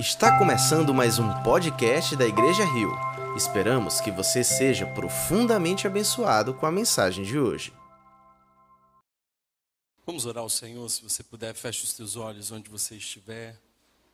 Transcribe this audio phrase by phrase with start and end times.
[0.00, 2.90] Está começando mais um podcast da Igreja Rio.
[3.36, 7.70] Esperamos que você seja profundamente abençoado com a mensagem de hoje.
[10.06, 13.60] Vamos orar ao Senhor, se você puder, feche os teus olhos onde você estiver.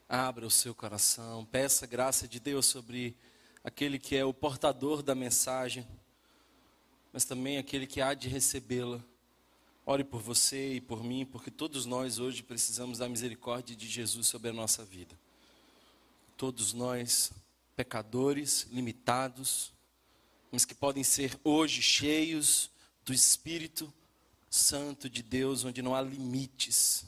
[0.09, 3.17] Abra o seu coração, peça a graça de Deus sobre
[3.63, 5.87] aquele que é o portador da mensagem,
[7.13, 9.01] mas também aquele que há de recebê-la.
[9.87, 14.27] Ore por você e por mim, porque todos nós hoje precisamos da misericórdia de Jesus
[14.27, 15.17] sobre a nossa vida.
[16.37, 17.33] Todos nós,
[17.75, 19.73] pecadores, limitados,
[20.53, 22.71] mas que podem ser hoje cheios
[23.05, 23.93] do Espírito
[24.51, 27.07] Santo de Deus, onde não há limites.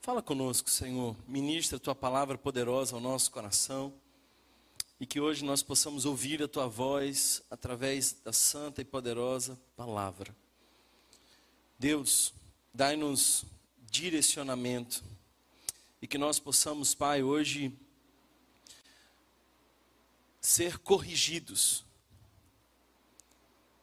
[0.00, 3.92] Fala conosco, Senhor, ministra a tua palavra poderosa ao nosso coração
[5.00, 10.34] e que hoje nós possamos ouvir a tua voz através da santa e poderosa palavra.
[11.78, 12.32] Deus,
[12.74, 13.44] dai-nos
[13.90, 15.04] direcionamento
[16.00, 17.72] e que nós possamos, Pai, hoje
[20.40, 21.84] ser corrigidos.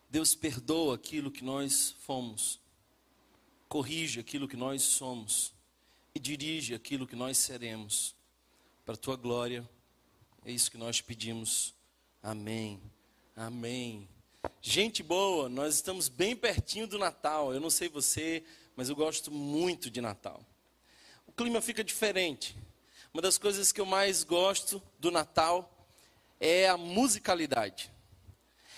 [0.09, 2.59] Deus perdoa aquilo que nós fomos,
[3.67, 5.53] corrige aquilo que nós somos
[6.13, 8.15] e dirige aquilo que nós seremos,
[8.85, 9.67] para a tua glória.
[10.45, 11.73] É isso que nós pedimos.
[12.23, 12.81] Amém.
[13.35, 14.07] Amém.
[14.61, 17.53] Gente boa, nós estamos bem pertinho do Natal.
[17.53, 18.43] Eu não sei você,
[18.75, 20.45] mas eu gosto muito de Natal.
[21.35, 22.55] O clima fica diferente.
[23.13, 25.85] Uma das coisas que eu mais gosto do Natal
[26.39, 27.91] é a musicalidade.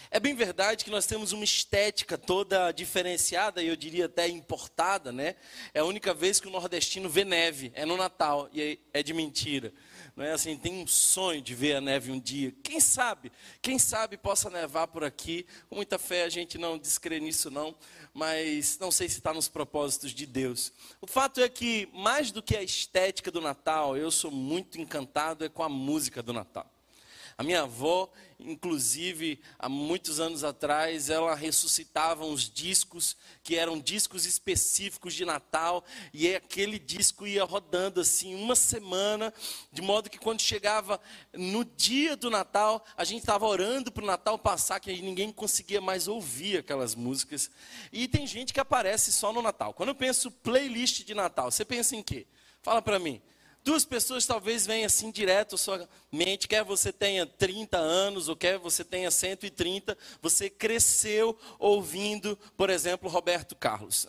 [0.10, 5.12] É bem verdade que nós temos uma estética toda diferenciada, e eu diria até importada,
[5.12, 5.36] né?
[5.74, 9.14] É a única vez que o nordestino vê neve, é no Natal, e é de
[9.14, 9.74] mentira.
[10.16, 12.52] Não é assim, tem um sonho de ver a neve um dia.
[12.64, 13.32] Quem sabe?
[13.62, 15.46] Quem sabe possa nevar por aqui.
[15.70, 17.76] Com muita fé a gente não descrê nisso não,
[18.14, 20.74] mas não sei se está nos propósitos de Deus.
[21.00, 25.46] O fato é que mais do que a estética do Natal, eu sou muito encantado
[25.46, 26.77] é com a música do Natal.
[27.40, 34.26] A minha avó, inclusive, há muitos anos atrás, ela ressuscitava uns discos que eram discos
[34.26, 39.32] específicos de Natal, e aquele disco ia rodando assim uma semana,
[39.72, 41.00] de modo que quando chegava
[41.32, 45.80] no dia do Natal, a gente estava orando para o Natal passar, que ninguém conseguia
[45.80, 47.52] mais ouvir aquelas músicas.
[47.94, 49.76] E tem gente que aparece só no Natal.
[49.76, 52.26] Quando eu penso playlist de Natal, você pensa em quê?
[52.64, 53.22] Fala para mim.
[53.68, 58.36] Duas pessoas talvez venham assim direto à sua mente, quer você tenha 30 anos ou
[58.36, 64.08] quer você tenha 130, você cresceu ouvindo, por exemplo, Roberto Carlos.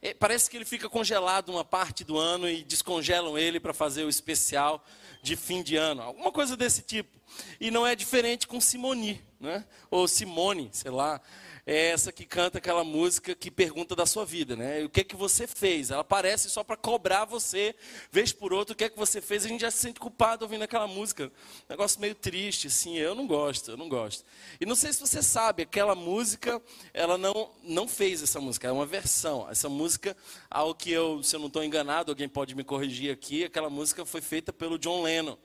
[0.00, 4.04] É, parece que ele fica congelado uma parte do ano e descongelam ele para fazer
[4.04, 4.84] o especial
[5.24, 7.18] de fim de ano, alguma coisa desse tipo.
[7.58, 9.66] E não é diferente com Simoni, né?
[9.90, 11.20] ou Simone, sei lá
[11.64, 14.84] é essa que canta aquela música que pergunta da sua vida, né?
[14.84, 15.90] O que é que você fez?
[15.92, 17.74] Ela aparece só para cobrar você,
[18.10, 19.44] vez por outra, o que é que você fez?
[19.44, 21.30] A gente já se sente culpado ouvindo aquela música.
[21.68, 24.24] Negócio meio triste, assim, eu não gosto, eu não gosto.
[24.60, 26.60] E não sei se você sabe, aquela música,
[26.92, 29.48] ela não, não fez essa música, é uma versão.
[29.48, 30.16] Essa música,
[30.50, 34.04] ao que eu, se eu não estou enganado, alguém pode me corrigir aqui, aquela música
[34.04, 35.38] foi feita pelo John Lennon,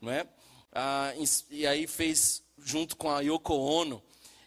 [0.00, 0.26] não é?
[0.72, 1.12] Ah,
[1.50, 4.02] e aí fez junto com a Yoko Ono.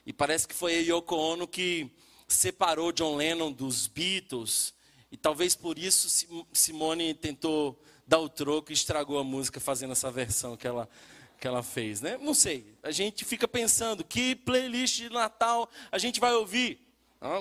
[0.06, 1.91] E parece que foi a Yoko Ono que
[2.28, 4.73] separou John Lennon dos Beatles.
[5.12, 6.09] E talvez por isso
[6.53, 10.90] Simone tentou dar o troco e estragou a música fazendo essa versão que ela,
[11.40, 12.01] que ela fez.
[12.01, 12.17] Né?
[12.17, 12.73] Não sei.
[12.81, 16.79] A gente fica pensando que playlist de Natal a gente vai ouvir.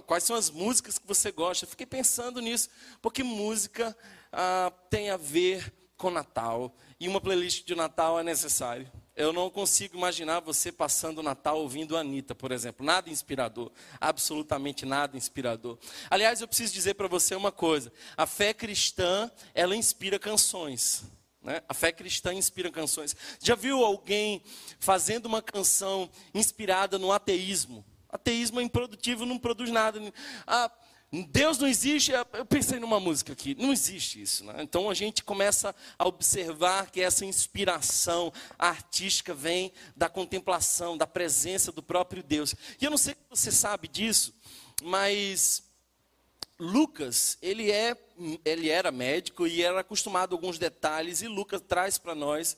[0.07, 1.67] Quais são as músicas que você gosta?
[1.67, 2.69] Fiquei pensando nisso,
[3.01, 3.97] porque música
[4.31, 6.75] ah, tem a ver com Natal.
[6.99, 8.91] E uma playlist de Natal é necessário.
[9.21, 12.87] Eu não consigo imaginar você passando o Natal ouvindo a Anitta, por exemplo.
[12.87, 13.71] Nada inspirador.
[14.01, 15.77] Absolutamente nada inspirador.
[16.09, 17.93] Aliás, eu preciso dizer para você uma coisa.
[18.17, 21.05] A fé cristã, ela inspira canções.
[21.43, 21.63] Né?
[21.69, 23.15] A fé cristã inspira canções.
[23.39, 24.43] Já viu alguém
[24.79, 27.85] fazendo uma canção inspirada no ateísmo?
[28.09, 30.01] Ateísmo é improdutivo, não produz nada.
[30.47, 30.73] Ah,
[31.13, 34.45] Deus não existe, eu pensei numa música aqui, não existe isso.
[34.45, 34.55] Né?
[34.59, 41.73] Então a gente começa a observar que essa inspiração artística vem da contemplação, da presença
[41.73, 42.55] do próprio Deus.
[42.81, 44.33] E eu não sei se você sabe disso,
[44.85, 45.65] mas
[46.61, 47.97] Lucas, ele, é,
[48.45, 52.57] ele era médico e era acostumado a alguns detalhes, e Lucas traz para nós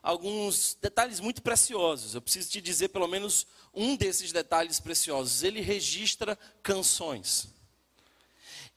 [0.00, 2.14] alguns detalhes muito preciosos.
[2.14, 3.44] Eu preciso te dizer pelo menos
[3.74, 5.42] um desses detalhes preciosos.
[5.42, 7.48] Ele registra canções.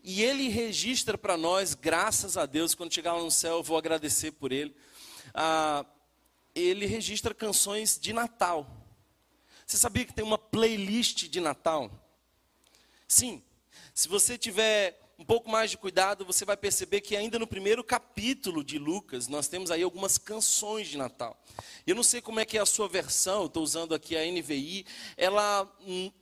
[0.04, 3.78] E ele registra para nós, graças a Deus, quando chegar lá no céu, eu vou
[3.78, 4.76] agradecer por ele.
[5.34, 5.86] Ah,
[6.56, 8.66] ele registra canções de Natal.
[9.66, 11.90] Você sabia que tem uma playlist de Natal?
[13.08, 13.44] Sim.
[13.94, 17.84] Se você tiver um pouco mais de cuidado, você vai perceber que ainda no primeiro
[17.84, 21.40] capítulo de Lucas, nós temos aí algumas canções de Natal.
[21.86, 24.84] Eu não sei como é que é a sua versão, estou usando aqui a NVI,
[25.16, 25.72] ela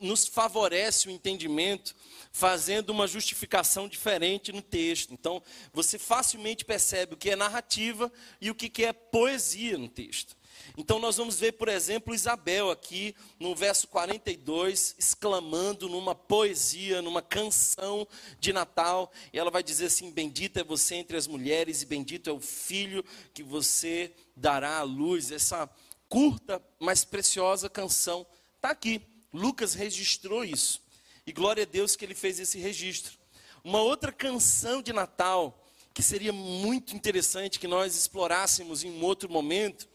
[0.01, 1.95] nos favorece o entendimento
[2.29, 5.13] fazendo uma justificação diferente no texto.
[5.13, 5.41] Então,
[5.71, 8.11] você facilmente percebe o que é narrativa
[8.41, 10.35] e o que é poesia no texto.
[10.77, 17.21] Então, nós vamos ver, por exemplo, Isabel aqui no verso 42, exclamando numa poesia, numa
[17.21, 18.07] canção
[18.39, 22.29] de Natal, e ela vai dizer assim: Bendita é você entre as mulheres, e bendito
[22.29, 23.03] é o filho
[23.33, 25.31] que você dará à luz.
[25.31, 25.69] Essa
[26.07, 28.25] curta, mas preciosa canção
[28.55, 29.01] está aqui.
[29.33, 30.81] Lucas registrou isso.
[31.25, 33.17] E glória a Deus que ele fez esse registro.
[33.63, 39.29] Uma outra canção de Natal, que seria muito interessante que nós explorássemos em um outro
[39.29, 39.87] momento,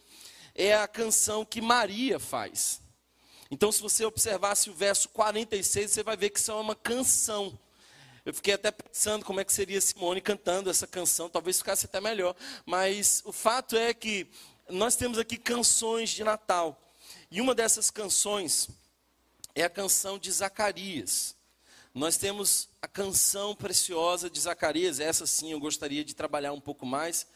[0.54, 2.80] é a canção que Maria faz.
[3.50, 7.58] Então, se você observasse o verso 46, você vai ver que isso é uma canção.
[8.24, 12.00] Eu fiquei até pensando como é que seria Simone cantando essa canção, talvez ficasse até
[12.00, 12.34] melhor.
[12.64, 14.26] Mas o fato é que
[14.70, 16.80] nós temos aqui canções de Natal.
[17.30, 18.68] E uma dessas canções
[19.54, 21.36] é a canção de Zacarias.
[21.92, 26.84] Nós temos a canção preciosa de Zacarias, essa sim eu gostaria de trabalhar um pouco
[26.84, 27.26] mais.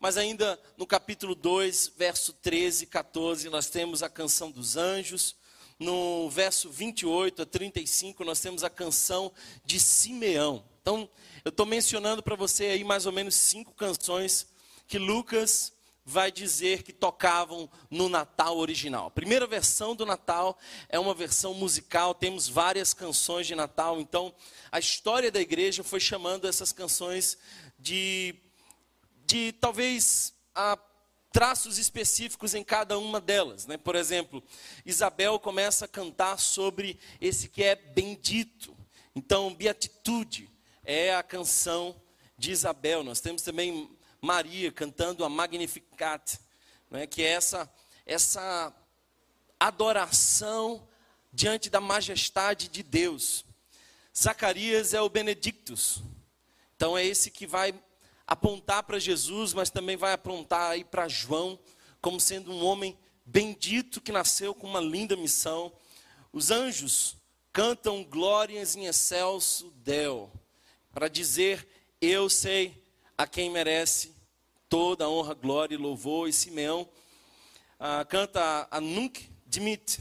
[0.00, 5.36] Mas ainda no capítulo 2, verso 13 e 14, nós temos a canção dos anjos.
[5.78, 9.32] No verso 28 a 35, nós temos a canção
[9.64, 10.64] de Simeão.
[10.80, 11.08] Então,
[11.44, 14.46] eu estou mencionando para você aí mais ou menos cinco canções
[14.86, 15.72] que Lucas
[16.04, 19.08] vai dizer que tocavam no Natal original.
[19.08, 20.58] A primeira versão do Natal
[20.88, 24.34] é uma versão musical, temos várias canções de Natal, então
[24.72, 27.36] a história da igreja foi chamando essas canções
[27.78, 28.34] de,
[29.28, 30.78] de talvez a
[31.30, 33.66] traços específicos em cada uma delas.
[33.66, 33.76] Né?
[33.76, 34.42] Por exemplo,
[34.86, 38.74] Isabel começa a cantar sobre esse que é bendito.
[39.14, 40.50] Então, Beatitude
[40.82, 41.94] é a canção
[42.38, 43.04] de Isabel.
[43.04, 46.38] Nós temos também Maria cantando a Magnificat,
[46.90, 47.70] né, que é essa,
[48.06, 48.74] essa
[49.60, 50.88] adoração
[51.30, 53.44] diante da majestade de Deus.
[54.16, 56.02] Zacarias é o Benedictus,
[56.74, 57.74] então é esse que vai
[58.28, 61.58] apontar para Jesus, mas também vai apontar aí para João,
[61.98, 65.72] como sendo um homem bendito que nasceu com uma linda missão.
[66.30, 67.16] Os anjos
[67.50, 70.30] cantam glórias em excelso Deo,
[70.92, 71.66] para dizer:
[72.02, 72.84] Eu sei
[73.16, 74.14] a quem merece
[74.68, 76.28] toda a honra, glória e louvor.
[76.28, 76.86] E Simeão
[77.80, 80.00] ah, canta a Nunc Dimit.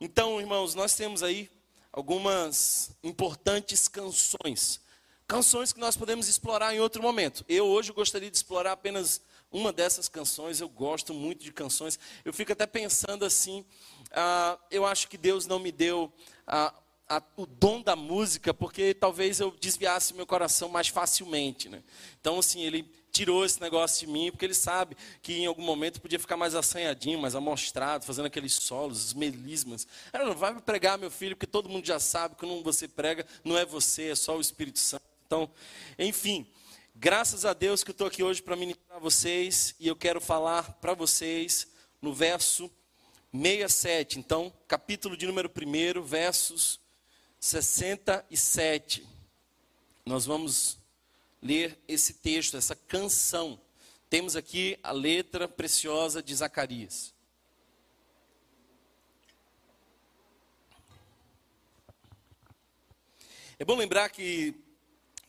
[0.00, 1.48] Então, irmãos, nós temos aí
[1.92, 4.80] algumas importantes canções.
[5.26, 7.44] Canções que nós podemos explorar em outro momento.
[7.48, 10.60] Eu hoje gostaria de explorar apenas uma dessas canções.
[10.60, 11.98] Eu gosto muito de canções.
[12.24, 13.64] Eu fico até pensando assim.
[14.10, 16.12] Ah, eu acho que Deus não me deu
[16.46, 16.74] ah,
[17.08, 21.70] a, o dom da música, porque talvez eu desviasse meu coração mais facilmente.
[21.70, 21.82] Né?
[22.20, 26.02] Então, assim, ele tirou esse negócio de mim, porque ele sabe que em algum momento
[26.02, 29.86] podia ficar mais assanhadinho, mais amostrado, fazendo aqueles solos, os melismas.
[30.12, 33.56] Não vai pregar, meu filho, porque todo mundo já sabe que quando você prega, não
[33.56, 35.03] é você, é só o Espírito Santo.
[35.26, 35.50] Então,
[35.98, 36.46] enfim,
[36.94, 40.74] graças a Deus que eu estou aqui hoje para ministrar vocês, e eu quero falar
[40.74, 41.66] para vocês
[42.00, 42.70] no verso
[43.32, 44.18] 67.
[44.18, 46.78] Então, capítulo de número 1, versos
[47.40, 49.06] 67.
[50.04, 50.78] Nós vamos
[51.42, 53.58] ler esse texto, essa canção.
[54.10, 57.14] Temos aqui a letra preciosa de Zacarias.
[63.58, 64.63] É bom lembrar que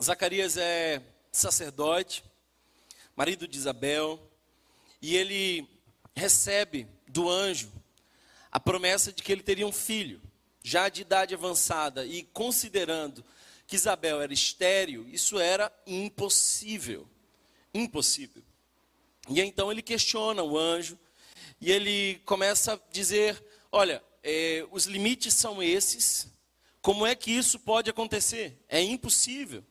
[0.04, 2.24] Zacarias é sacerdote,
[3.16, 4.20] marido de Isabel,
[5.02, 5.68] e ele
[6.16, 7.72] recebe do anjo
[8.52, 10.22] a promessa de que ele teria um filho
[10.64, 13.24] já de idade avançada e considerando
[13.68, 17.08] que Isabel era estéril, isso era impossível.
[17.74, 18.44] Impossível.
[19.30, 20.98] E então ele questiona o anjo
[21.60, 26.28] e ele começa a dizer: Olha, é, os limites são esses,
[26.82, 28.58] como é que isso pode acontecer?
[28.68, 29.64] É impossível.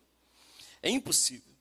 [0.84, 1.54] É impossível.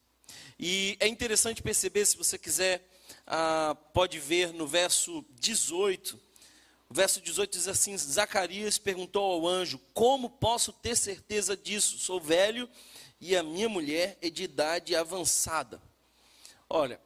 [0.60, 2.88] E é interessante perceber, se você quiser,
[3.26, 6.22] ah, pode ver no verso 18
[6.90, 11.98] o verso 18 diz assim: Zacarias perguntou ao anjo: Como posso ter certeza disso?
[11.98, 12.70] Sou velho
[13.20, 15.82] e a minha mulher é de idade avançada.
[16.70, 17.02] Olha,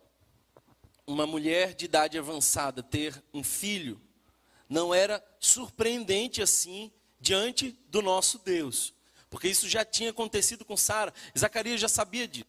[1.08, 3.98] uma mulher de idade avançada ter um filho
[4.68, 8.94] não era surpreendente assim diante do nosso Deus,
[9.30, 11.14] porque isso já tinha acontecido com Sara.
[11.38, 12.46] Zacarias já sabia disso.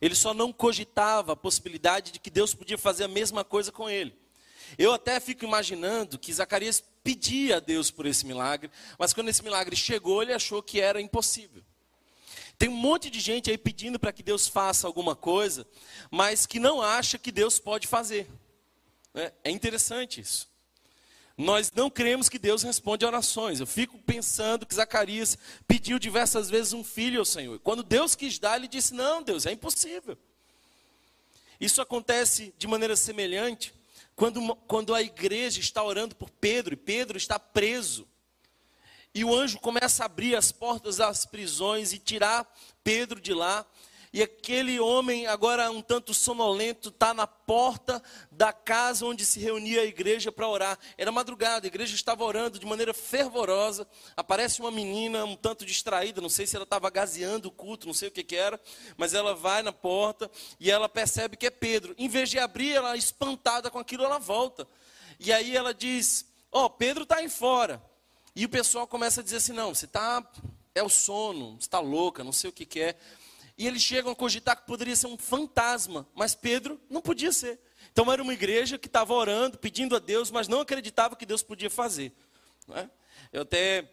[0.00, 3.88] Ele só não cogitava a possibilidade de que Deus podia fazer a mesma coisa com
[3.88, 4.14] ele.
[4.78, 9.42] Eu até fico imaginando que Zacarias pedia a Deus por esse milagre, mas quando esse
[9.42, 11.62] milagre chegou, ele achou que era impossível.
[12.58, 15.66] Tem um monte de gente aí pedindo para que Deus faça alguma coisa,
[16.10, 18.30] mas que não acha que Deus pode fazer.
[19.14, 20.49] É, é interessante isso.
[21.40, 23.60] Nós não cremos que Deus responde orações.
[23.60, 27.58] Eu fico pensando que Zacarias pediu diversas vezes um filho ao Senhor.
[27.60, 30.18] Quando Deus quis dar, ele disse: Não, Deus, é impossível.
[31.58, 33.72] Isso acontece de maneira semelhante
[34.14, 38.06] quando, quando a igreja está orando por Pedro e Pedro está preso.
[39.14, 42.46] E o anjo começa a abrir as portas das prisões e tirar
[42.84, 43.64] Pedro de lá.
[44.12, 49.82] E aquele homem, agora um tanto sonolento, está na porta da casa onde se reunia
[49.82, 50.78] a igreja para orar.
[50.98, 53.86] Era madrugada, a igreja estava orando de maneira fervorosa.
[54.16, 57.94] Aparece uma menina um tanto distraída, não sei se ela estava gazeando o culto, não
[57.94, 58.60] sei o que, que era,
[58.96, 61.94] mas ela vai na porta e ela percebe que é Pedro.
[61.96, 64.66] Em vez de abrir, ela espantada com aquilo, ela volta.
[65.20, 67.80] E aí ela diz: Ó, oh, Pedro está aí fora.
[68.34, 70.24] E o pessoal começa a dizer assim: não, você está.
[70.74, 72.96] É o sono, está louca, não sei o que, que é.
[73.60, 77.60] E eles chegam a cogitar que poderia ser um fantasma, mas Pedro não podia ser.
[77.92, 81.42] Então era uma igreja que estava orando, pedindo a Deus, mas não acreditava que Deus
[81.42, 82.10] podia fazer.
[82.70, 82.88] É?
[83.30, 83.86] Eu até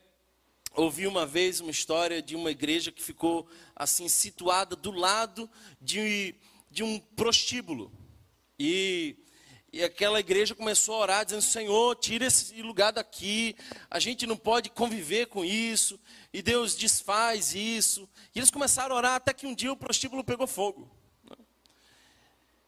[0.74, 3.46] ouvi uma vez uma história de uma igreja que ficou
[3.76, 5.50] assim situada do lado
[5.82, 6.34] de,
[6.72, 7.92] de um prostíbulo.
[8.58, 9.18] E
[9.78, 13.56] e aquela igreja começou a orar, dizendo: Senhor, tira esse lugar daqui,
[13.92, 16.00] a gente não pode conviver com isso,
[16.38, 18.08] e Deus desfaz isso.
[18.36, 20.88] E eles começaram a orar até que um dia o prostíbulo pegou fogo.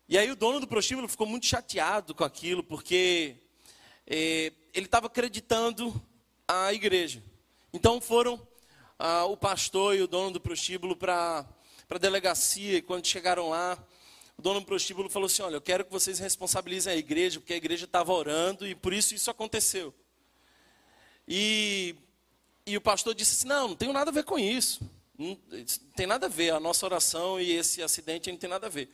[0.07, 3.35] E aí o dono do prostíbulo ficou muito chateado com aquilo, porque
[4.07, 5.93] eh, ele estava acreditando
[6.47, 7.23] a igreja.
[7.71, 8.41] Então foram
[8.97, 11.45] ah, o pastor e o dono do prostíbulo para
[11.88, 13.77] a delegacia, e quando chegaram lá,
[14.35, 17.53] o dono do prostíbulo falou assim: Olha, eu quero que vocês responsabilizem a igreja, porque
[17.53, 19.93] a igreja estava orando e por isso isso aconteceu.
[21.27, 21.95] E,
[22.69, 24.81] e o pastor disse assim: Não, não tem nada a ver com isso.
[25.17, 25.38] Não,
[25.95, 26.51] tem nada a ver.
[26.51, 28.89] A nossa oração e esse acidente não tem nada a ver.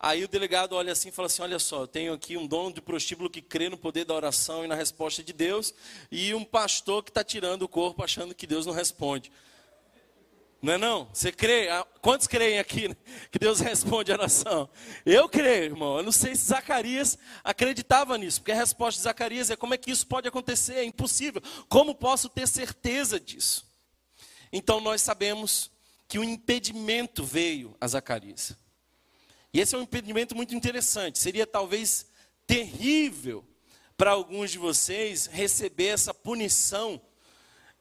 [0.00, 2.72] Aí o delegado olha assim e fala assim: Olha só, eu tenho aqui um dono
[2.72, 5.74] do prostíbulo que crê no poder da oração e na resposta de Deus,
[6.10, 9.32] e um pastor que está tirando o corpo achando que Deus não responde.
[10.60, 11.08] Não é não?
[11.12, 11.68] Você crê?
[11.68, 12.94] Ah, quantos creem aqui
[13.30, 14.68] que Deus responde a oração?
[15.06, 15.98] Eu creio, irmão.
[15.98, 19.78] Eu não sei se Zacarias acreditava nisso, porque a resposta de Zacarias é como é
[19.78, 20.74] que isso pode acontecer?
[20.74, 21.40] É impossível.
[21.68, 23.68] Como posso ter certeza disso?
[24.52, 25.70] Então nós sabemos
[26.08, 28.56] que o impedimento veio a Zacarias.
[29.52, 31.18] E esse é um impedimento muito interessante.
[31.18, 32.06] Seria talvez
[32.46, 33.44] terrível
[33.96, 37.00] para alguns de vocês receber essa punição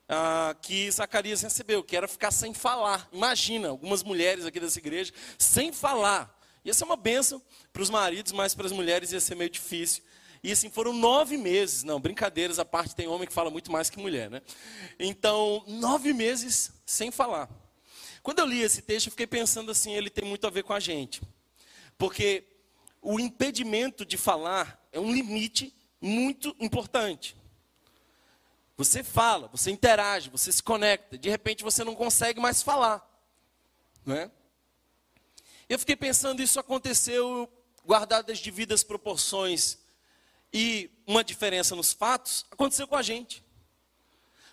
[0.08, 3.08] ah, que Zacarias recebeu, que era ficar sem falar.
[3.12, 6.36] Imagina, algumas mulheres aqui dessa igreja, sem falar.
[6.64, 10.04] Ia ser uma benção para os maridos, mas para as mulheres ia ser meio difícil.
[10.44, 11.84] E assim, foram nove meses.
[11.84, 14.42] Não, brincadeiras, a parte tem homem que fala muito mais que mulher, né?
[15.00, 17.50] Então, nove meses sem falar.
[18.22, 20.74] Quando eu li esse texto, eu fiquei pensando assim, ele tem muito a ver com
[20.74, 21.22] a gente.
[21.98, 22.44] Porque
[23.02, 27.37] o impedimento de falar é um limite muito importante.
[28.78, 31.18] Você fala, você interage, você se conecta.
[31.18, 33.04] De repente você não consegue mais falar.
[34.06, 34.32] Não é?
[35.68, 37.52] Eu fiquei pensando, isso aconteceu
[37.84, 39.80] guardado as devidas proporções
[40.54, 43.44] e uma diferença nos fatos, aconteceu com a gente.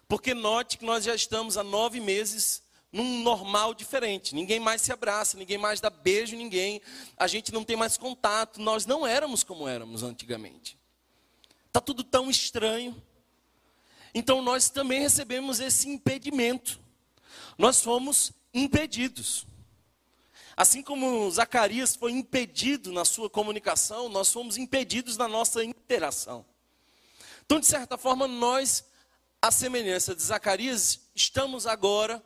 [0.08, 2.62] Porque note que nós já estamos há nove meses
[2.92, 4.34] num normal diferente.
[4.34, 6.80] Ninguém mais se abraça, ninguém mais dá beijo ninguém.
[7.16, 8.60] A gente não tem mais contato.
[8.60, 10.78] Nós não éramos como éramos antigamente.
[11.66, 13.02] Está tudo tão estranho.
[14.14, 16.78] Então nós também recebemos esse impedimento.
[17.58, 19.46] Nós fomos impedidos.
[20.56, 26.46] Assim como Zacarias foi impedido na sua comunicação, nós fomos impedidos na nossa interação.
[27.44, 28.84] Então, de certa forma, nós,
[29.42, 32.24] à semelhança de Zacarias, estamos agora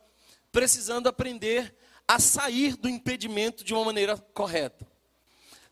[0.52, 1.74] precisando aprender
[2.06, 4.86] a sair do impedimento de uma maneira correta.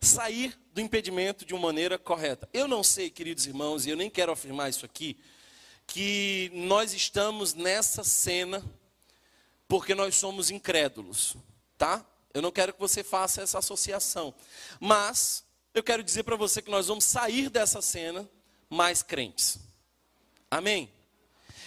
[0.01, 2.49] Sair do impedimento de uma maneira correta.
[2.51, 5.17] Eu não sei, queridos irmãos, e eu nem quero afirmar isso aqui,
[5.87, 8.63] que nós estamos nessa cena
[9.67, 11.35] porque nós somos incrédulos,
[11.77, 12.05] tá?
[12.33, 14.33] Eu não quero que você faça essa associação,
[14.79, 18.29] mas eu quero dizer para você que nós vamos sair dessa cena
[18.69, 19.57] mais crentes.
[20.51, 20.91] Amém?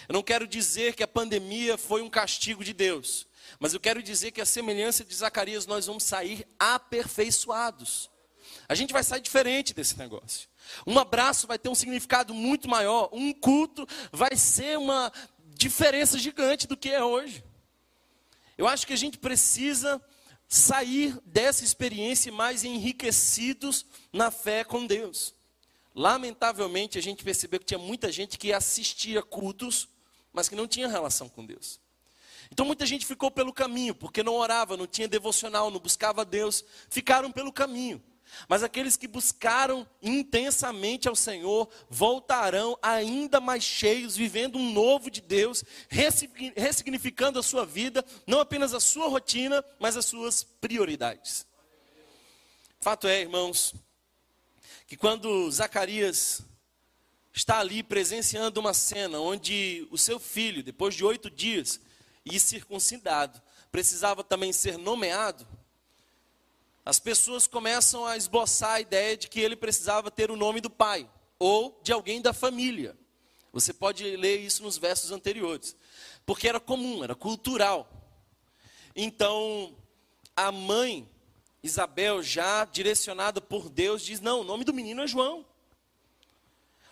[0.07, 3.27] Eu não quero dizer que a pandemia foi um castigo de Deus,
[3.59, 8.09] mas eu quero dizer que a semelhança de Zacarias nós vamos sair aperfeiçoados.
[8.67, 10.50] A gente vai sair diferente desse negócio.
[10.85, 13.09] Um abraço vai ter um significado muito maior.
[13.11, 15.11] Um culto vai ser uma
[15.55, 17.43] diferença gigante do que é hoje.
[18.57, 20.01] Eu acho que a gente precisa
[20.47, 25.33] sair dessa experiência mais enriquecidos na fé com Deus.
[25.95, 29.87] Lamentavelmente, a gente percebeu que tinha muita gente que assistia cultos,
[30.33, 31.79] mas que não tinha relação com Deus.
[32.51, 36.65] Então muita gente ficou pelo caminho, porque não orava, não tinha devocional, não buscava Deus,
[36.89, 38.03] ficaram pelo caminho.
[38.47, 45.21] Mas aqueles que buscaram intensamente ao Senhor voltarão ainda mais cheios, vivendo um novo de
[45.21, 45.63] Deus,
[46.55, 51.45] ressignificando a sua vida, não apenas a sua rotina, mas as suas prioridades.
[52.79, 53.75] Fato é, irmãos,
[54.87, 56.41] que quando Zacarias
[57.33, 61.79] está ali presenciando uma cena onde o seu filho, depois de oito dias
[62.25, 65.47] e circuncidado, precisava também ser nomeado,
[66.85, 70.69] as pessoas começam a esboçar a ideia de que ele precisava ter o nome do
[70.69, 72.97] pai ou de alguém da família.
[73.53, 75.75] Você pode ler isso nos versos anteriores.
[76.25, 77.89] Porque era comum, era cultural.
[78.95, 79.75] Então,
[80.35, 81.09] a mãe,
[81.61, 85.45] Isabel, já direcionada por Deus, diz: Não, o nome do menino é João.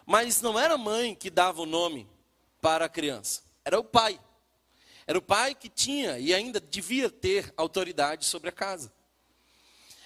[0.05, 2.10] Mas não era a mãe que dava o nome
[2.62, 4.19] para a criança, era o pai.
[5.05, 8.93] Era o pai que tinha e ainda devia ter autoridade sobre a casa.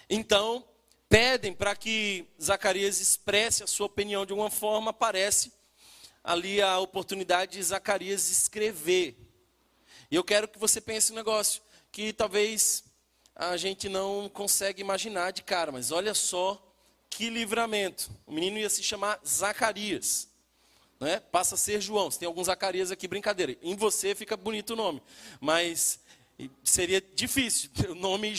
[0.09, 0.65] Então,
[1.09, 5.51] pedem para que Zacarias expresse a sua opinião de alguma forma, aparece
[6.23, 9.17] ali a oportunidade de Zacarias escrever.
[10.09, 12.83] E eu quero que você pense um negócio que talvez
[13.35, 16.61] a gente não consegue imaginar de cara, mas olha só
[17.09, 18.09] que livramento.
[18.25, 20.27] O menino ia se chamar Zacarias.
[20.99, 21.19] Né?
[21.19, 22.09] Passa a ser João.
[22.09, 23.57] Se tem alguns Zacarias aqui, brincadeira.
[23.61, 25.01] Em você fica bonito o nome.
[25.39, 25.99] Mas
[26.63, 27.69] seria difícil.
[27.89, 28.33] O nome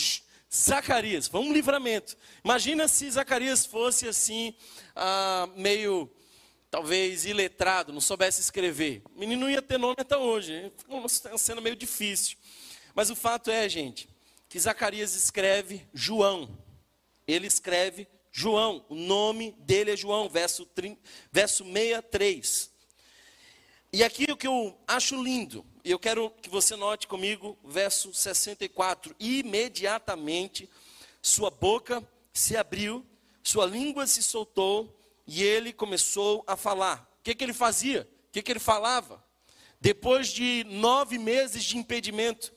[0.54, 2.16] Zacarias, foi um livramento.
[2.44, 4.54] Imagina se Zacarias fosse assim,
[4.94, 6.08] ah, meio,
[6.70, 9.02] talvez, iletrado, não soubesse escrever.
[9.16, 10.72] O menino não ia ter nome até hoje.
[10.76, 12.36] Ficou uma cena meio difícil.
[12.94, 14.08] Mas o fato é, gente,
[14.48, 16.56] que Zacarias escreve João.
[17.26, 18.86] Ele escreve João.
[18.88, 21.00] O nome dele é João, verso, 30,
[21.32, 22.70] verso 63.
[23.92, 28.14] E aqui o que eu acho lindo e eu quero que você note comigo, verso
[28.14, 29.14] 64.
[29.20, 30.68] Imediatamente
[31.20, 33.04] sua boca se abriu,
[33.42, 37.06] sua língua se soltou e ele começou a falar.
[37.20, 38.08] O que, que ele fazia?
[38.28, 39.22] O que, que ele falava?
[39.78, 42.54] Depois de nove meses de impedimento,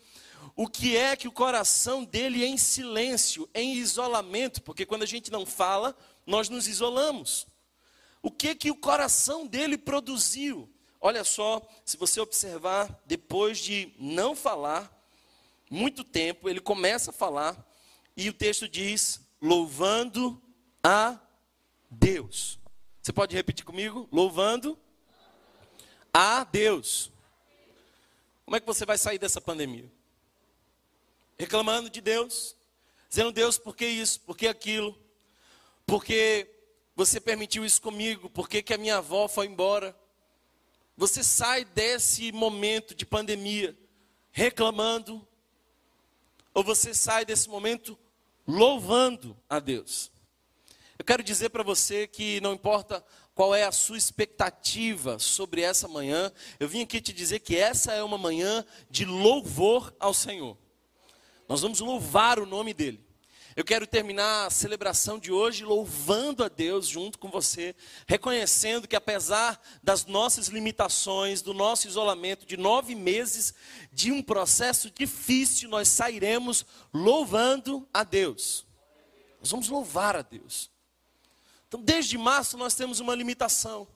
[0.56, 5.30] o que é que o coração dele em silêncio, em isolamento, porque quando a gente
[5.30, 5.93] não fala,
[6.25, 7.45] nós nos isolamos.
[8.21, 10.69] O que que o coração dele produziu?
[10.99, 14.91] Olha só, se você observar, depois de não falar,
[15.69, 17.55] muito tempo, ele começa a falar,
[18.15, 20.41] e o texto diz: louvando
[20.83, 21.19] a
[21.89, 22.60] Deus.
[23.01, 24.07] Você pode repetir comigo?
[24.12, 24.77] Louvando
[26.13, 27.12] a Deus.
[28.43, 29.91] Como é que você vai sair dessa pandemia?
[31.38, 32.55] Reclamando de Deus,
[33.07, 34.19] dizendo: Deus, por que isso?
[34.21, 34.97] Por que aquilo?
[35.86, 36.49] Porque
[36.95, 38.29] você permitiu isso comigo?
[38.29, 39.95] Por que, que a minha avó foi embora?
[40.97, 43.77] Você sai desse momento de pandemia
[44.31, 45.25] reclamando,
[46.53, 47.97] ou você sai desse momento
[48.47, 50.12] louvando a Deus.
[50.97, 53.05] Eu quero dizer para você que não importa
[53.36, 57.93] qual é a sua expectativa sobre essa manhã, eu vim aqui te dizer que essa
[57.93, 60.57] é uma manhã de louvor ao Senhor.
[61.47, 63.07] Nós vamos louvar o nome dEle.
[63.58, 68.96] Eu quero terminar a celebração de hoje louvando a Deus junto com você, reconhecendo que
[68.96, 73.56] apesar das nossas limitações, do nosso isolamento de nove meses,
[73.91, 78.63] de um processo difícil, nós sairemos louvando a Deus.
[79.39, 80.70] Nós vamos louvar a Deus.
[81.67, 83.88] Então, desde março nós temos uma limitação,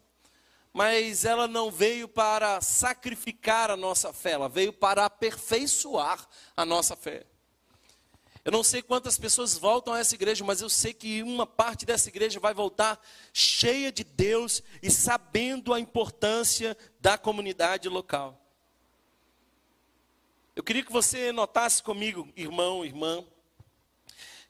[0.74, 6.96] mas ela não veio para sacrificar a nossa fé, ela veio para aperfeiçoar a nossa
[6.96, 7.28] fé.
[8.44, 11.86] Eu não sei quantas pessoas voltam a essa igreja, mas eu sei que uma parte
[11.86, 13.00] dessa igreja vai voltar
[13.32, 18.42] cheia de Deus e sabendo a importância da comunidade local.
[20.56, 23.24] Eu queria que você notasse comigo, irmão, irmã,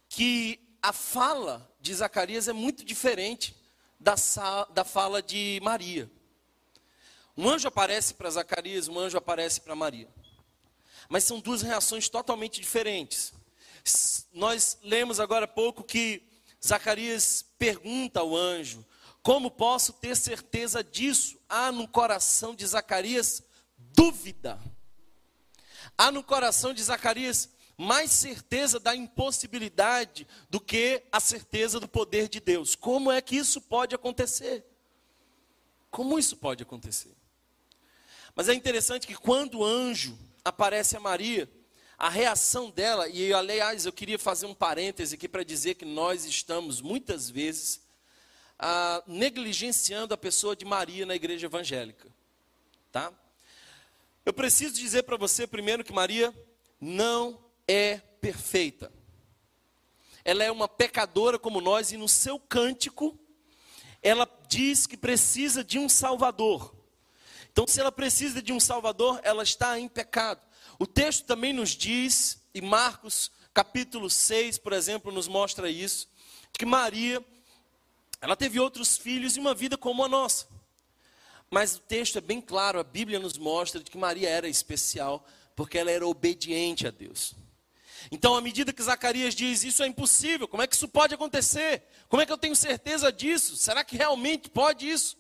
[0.08, 3.56] que a fala de Zacarias é muito diferente
[4.00, 4.16] da,
[4.74, 6.10] da fala de Maria.
[7.36, 10.08] Um anjo aparece para Zacarias, um anjo aparece para Maria.
[11.10, 13.34] Mas são duas reações totalmente diferentes.
[14.34, 16.24] Nós lemos agora há pouco que
[16.66, 18.86] Zacarias pergunta ao anjo:
[19.24, 21.40] Como posso ter certeza disso?
[21.50, 23.44] Há no coração de Zacarias
[23.78, 24.60] dúvida.
[25.98, 32.30] Há no coração de Zacarias mais certeza da impossibilidade do que a certeza do poder
[32.30, 32.76] de Deus.
[32.76, 34.64] Como é que isso pode acontecer?
[35.90, 37.16] Como isso pode acontecer?
[38.36, 41.50] Mas é interessante que quando o anjo aparece a Maria,
[42.02, 46.26] a reação dela, e aliás, eu queria fazer um parêntese aqui para dizer que nós
[46.26, 47.80] estamos muitas vezes
[48.58, 52.10] ah, negligenciando a pessoa de Maria na igreja evangélica,
[52.92, 53.14] tá?
[54.26, 56.34] Eu preciso dizer para você primeiro que Maria
[56.80, 58.92] não é perfeita.
[60.26, 63.16] Ela é uma pecadora como nós e no seu cântico
[64.02, 66.76] ela diz que precisa de um salvador.
[67.52, 70.50] Então, se ela precisa de um salvador, ela está em pecado.
[70.82, 76.10] O texto também nos diz, e Marcos capítulo 6, por exemplo, nos mostra isso,
[76.52, 77.24] que Maria,
[78.20, 80.48] ela teve outros filhos e uma vida como a nossa.
[81.52, 85.24] Mas o texto é bem claro, a Bíblia nos mostra que Maria era especial,
[85.56, 87.36] porque ela era obediente a Deus.
[88.12, 91.84] Então, à medida que Zacarias diz, isso é impossível, como é que isso pode acontecer?
[92.10, 93.56] Como é que eu tenho certeza disso?
[93.56, 95.16] Será que realmente pode isso?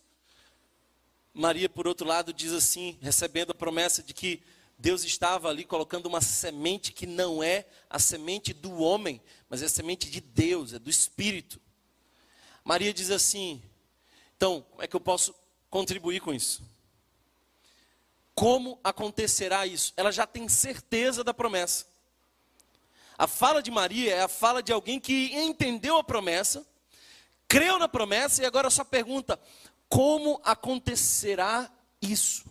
[1.31, 4.41] Maria, por outro lado, diz assim, recebendo a promessa de que
[4.81, 9.67] Deus estava ali colocando uma semente que não é a semente do homem, mas é
[9.67, 11.61] a semente de Deus, é do Espírito.
[12.63, 13.61] Maria diz assim:
[14.35, 15.35] então, como é que eu posso
[15.69, 16.63] contribuir com isso?
[18.33, 19.93] Como acontecerá isso?
[19.95, 21.85] Ela já tem certeza da promessa.
[23.15, 26.65] A fala de Maria é a fala de alguém que entendeu a promessa,
[27.47, 29.39] creu na promessa e agora só pergunta:
[29.87, 32.45] como acontecerá isso?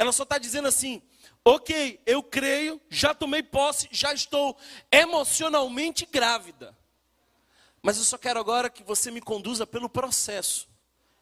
[0.00, 1.02] Ela só está dizendo assim:
[1.44, 4.56] ok, eu creio, já tomei posse, já estou
[4.90, 6.74] emocionalmente grávida.
[7.82, 10.66] Mas eu só quero agora que você me conduza pelo processo.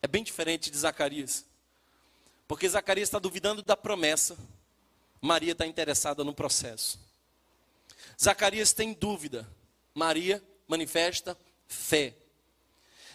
[0.00, 1.44] É bem diferente de Zacarias.
[2.46, 4.38] Porque Zacarias está duvidando da promessa,
[5.20, 7.00] Maria está interessada no processo.
[8.20, 9.44] Zacarias tem dúvida,
[9.92, 11.36] Maria manifesta
[11.66, 12.14] fé.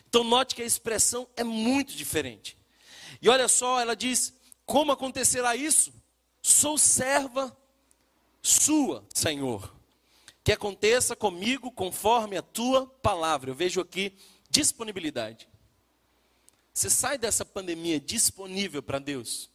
[0.09, 2.57] Então note que a expressão é muito diferente.
[3.21, 4.33] E olha só, ela diz:
[4.65, 5.93] como acontecerá isso?
[6.41, 7.55] Sou serva
[8.41, 9.73] sua, Senhor.
[10.43, 13.49] Que aconteça comigo conforme a tua palavra.
[13.49, 14.13] Eu vejo aqui
[14.49, 15.47] disponibilidade.
[16.73, 19.49] Você sai dessa pandemia disponível para Deus.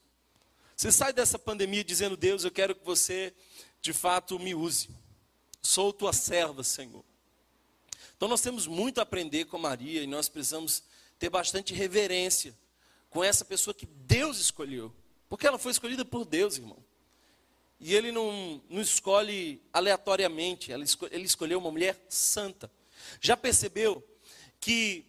[0.76, 3.34] Você sai dessa pandemia dizendo: Deus, eu quero que você
[3.82, 4.88] de fato me use.
[5.60, 7.04] Sou tua serva, Senhor.
[8.16, 10.82] Então nós temos muito a aprender com Maria e nós precisamos
[11.18, 12.56] ter bastante reverência
[13.10, 14.94] com essa pessoa que Deus escolheu.
[15.28, 16.82] Porque ela foi escolhida por Deus, irmão.
[17.80, 22.70] E ele não, não escolhe aleatoriamente, ele escolheu uma mulher santa.
[23.20, 24.02] Já percebeu
[24.58, 25.04] que,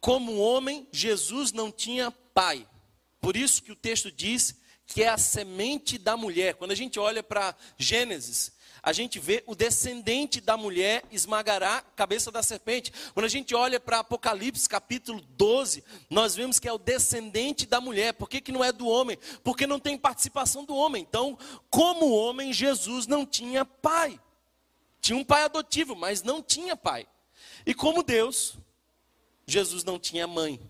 [0.00, 2.68] como homem, Jesus não tinha pai.
[3.20, 4.56] Por isso que o texto diz
[4.90, 6.54] que é a semente da mulher.
[6.54, 11.82] Quando a gente olha para Gênesis, a gente vê o descendente da mulher esmagará a
[11.82, 12.92] cabeça da serpente.
[13.14, 17.80] Quando a gente olha para Apocalipse capítulo 12, nós vemos que é o descendente da
[17.80, 18.14] mulher.
[18.14, 19.16] Por que, que não é do homem?
[19.44, 21.06] Porque não tem participação do homem.
[21.08, 21.38] Então,
[21.70, 24.20] como homem, Jesus não tinha pai.
[25.00, 27.06] Tinha um pai adotivo, mas não tinha pai.
[27.64, 28.56] E como Deus,
[29.46, 30.60] Jesus não tinha mãe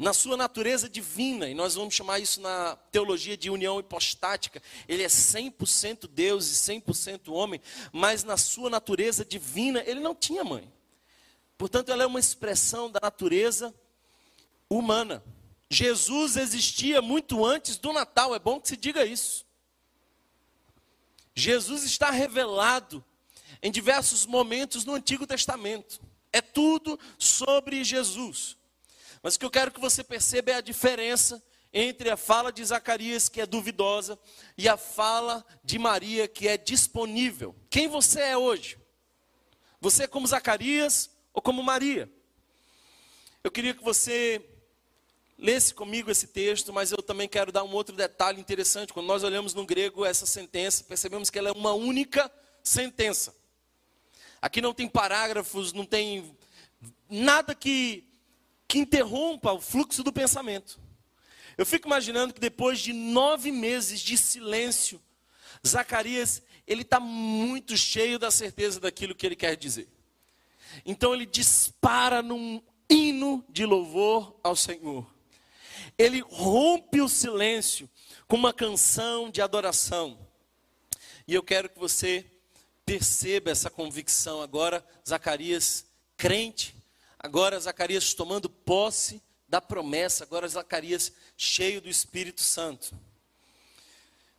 [0.00, 5.02] na sua natureza divina, e nós vamos chamar isso na teologia de união hipostática, ele
[5.02, 7.60] é 100% Deus e 100% homem,
[7.92, 10.72] mas na sua natureza divina ele não tinha mãe.
[11.58, 13.74] Portanto, ela é uma expressão da natureza
[14.70, 15.22] humana.
[15.68, 19.44] Jesus existia muito antes do Natal, é bom que se diga isso.
[21.34, 23.04] Jesus está revelado
[23.62, 26.00] em diversos momentos no Antigo Testamento.
[26.32, 28.56] É tudo sobre Jesus.
[29.22, 32.64] Mas o que eu quero que você perceba é a diferença entre a fala de
[32.64, 34.18] Zacarias, que é duvidosa,
[34.58, 37.54] e a fala de Maria, que é disponível.
[37.68, 38.78] Quem você é hoje?
[39.80, 42.10] Você é como Zacarias ou como Maria?
[43.42, 44.44] Eu queria que você
[45.38, 48.92] lesse comigo esse texto, mas eu também quero dar um outro detalhe interessante.
[48.92, 52.30] Quando nós olhamos no grego essa sentença, percebemos que ela é uma única
[52.62, 53.34] sentença.
[54.42, 56.36] Aqui não tem parágrafos, não tem
[57.08, 58.09] nada que
[58.70, 60.78] que interrompa o fluxo do pensamento.
[61.58, 65.02] Eu fico imaginando que depois de nove meses de silêncio,
[65.66, 69.88] Zacarias, ele está muito cheio da certeza daquilo que ele quer dizer.
[70.86, 75.04] Então ele dispara num hino de louvor ao Senhor.
[75.98, 77.90] Ele rompe o silêncio
[78.28, 80.16] com uma canção de adoração.
[81.26, 82.24] E eu quero que você
[82.86, 86.79] perceba essa convicção agora, Zacarias, crente,
[87.22, 92.98] Agora Zacarias tomando posse da promessa, agora Zacarias cheio do Espírito Santo.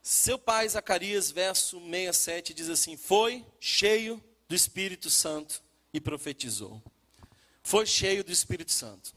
[0.02, 5.62] Seu pai, Zacarias, verso 67, diz assim: Foi cheio do Espírito Santo
[5.94, 6.82] e profetizou.
[7.62, 9.14] Foi cheio do Espírito Santo.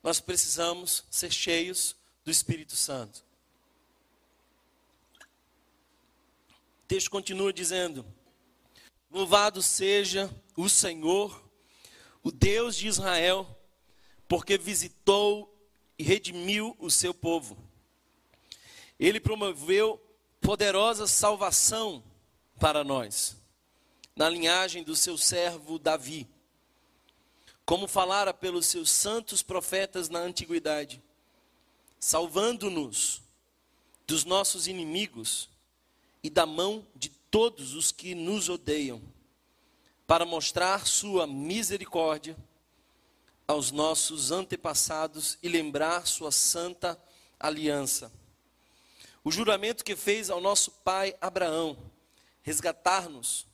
[0.00, 3.24] Nós precisamos ser cheios do Espírito Santo.
[6.84, 8.06] O texto continua dizendo:
[9.10, 11.45] Louvado seja o Senhor
[12.26, 13.46] o Deus de Israel,
[14.26, 15.56] porque visitou
[15.96, 17.56] e redimiu o seu povo.
[18.98, 20.04] Ele promoveu
[20.40, 22.02] poderosa salvação
[22.58, 23.36] para nós,
[24.16, 26.26] na linhagem do seu servo Davi,
[27.64, 31.00] como falara pelos seus santos profetas na antiguidade,
[32.00, 33.22] salvando-nos
[34.04, 35.48] dos nossos inimigos
[36.24, 39.00] e da mão de todos os que nos odeiam,
[40.06, 42.36] para mostrar sua misericórdia
[43.46, 47.00] aos nossos antepassados e lembrar sua santa
[47.38, 48.12] aliança.
[49.24, 51.76] O juramento que fez ao nosso pai Abraão,
[52.42, 53.46] resgatar-nos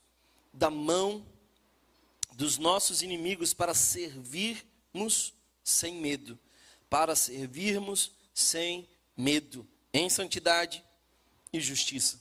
[0.53, 1.27] da mão
[2.35, 5.33] dos nossos inimigos para servirmos
[5.65, 6.39] sem medo,
[6.91, 8.87] para servirmos sem
[9.17, 10.85] medo, em santidade
[11.53, 12.21] e justiça.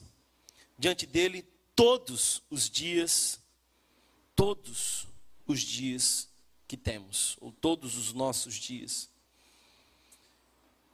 [0.77, 1.43] Diante dele
[1.75, 3.40] todos os dias,
[4.41, 5.07] todos
[5.45, 6.27] os dias
[6.67, 9.07] que temos, ou todos os nossos dias.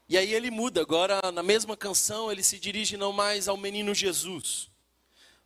[0.09, 3.95] E aí ele muda, agora na mesma canção ele se dirige não mais ao menino
[3.95, 4.69] Jesus,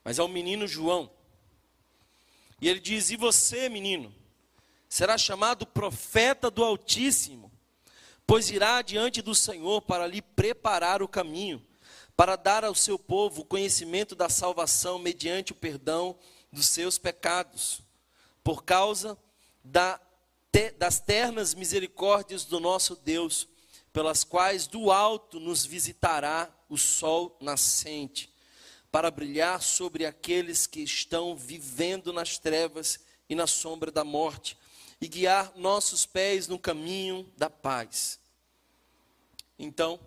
[0.04, 1.12] mas ao menino João.
[2.60, 4.12] E ele diz: E você, menino,
[4.90, 7.52] será chamado profeta do Altíssimo,
[8.26, 11.64] pois irá diante do Senhor para lhe preparar o caminho,
[12.18, 16.18] para dar ao seu povo o conhecimento da salvação mediante o perdão
[16.52, 17.84] dos seus pecados,
[18.44, 19.18] por causa
[19.64, 20.00] da
[20.78, 23.48] das ternas misericórdias do nosso Deus,
[23.94, 28.30] pelas quais do alto nos visitará o sol nascente,
[28.92, 33.00] para brilhar sobre aqueles que estão vivendo nas trevas
[33.30, 34.58] e na sombra da morte,
[35.00, 38.20] e guiar nossos pés no caminho da paz.
[39.58, 40.00] Então,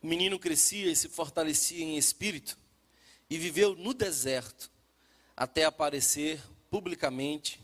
[0.00, 2.56] o menino crescia e se fortalecia em espírito,
[3.28, 4.70] e viveu no deserto,
[5.36, 6.40] até aparecer
[6.76, 7.58] publicamente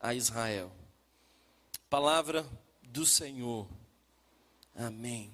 [0.00, 0.72] a Israel.
[1.90, 2.46] Palavra
[2.82, 3.68] do Senhor.
[4.74, 5.30] Amém.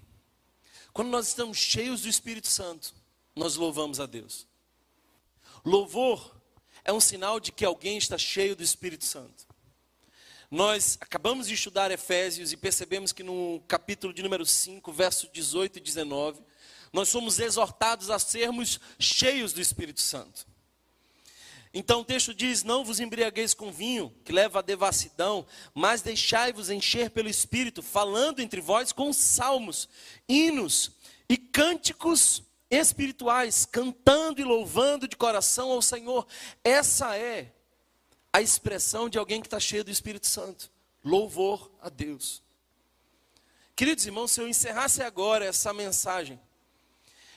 [0.92, 2.92] Quando nós estamos cheios do Espírito Santo,
[3.36, 4.48] nós louvamos a Deus.
[5.64, 6.34] Louvor
[6.82, 9.46] é um sinal de que alguém está cheio do Espírito Santo.
[10.50, 15.78] Nós acabamos de estudar Efésios e percebemos que no capítulo de número 5, verso 18
[15.78, 16.42] e 19,
[16.92, 20.52] nós somos exortados a sermos cheios do Espírito Santo.
[21.74, 26.70] Então o texto diz: Não vos embriagueis com vinho, que leva à devassidão, mas deixai-vos
[26.70, 29.88] encher pelo Espírito, falando entre vós com salmos,
[30.28, 30.92] hinos
[31.28, 36.26] e cânticos espirituais, cantando e louvando de coração ao Senhor.
[36.62, 37.52] Essa é
[38.32, 40.70] a expressão de alguém que está cheio do Espírito Santo.
[41.04, 42.40] Louvor a Deus.
[43.74, 46.40] Queridos irmãos, se eu encerrasse agora essa mensagem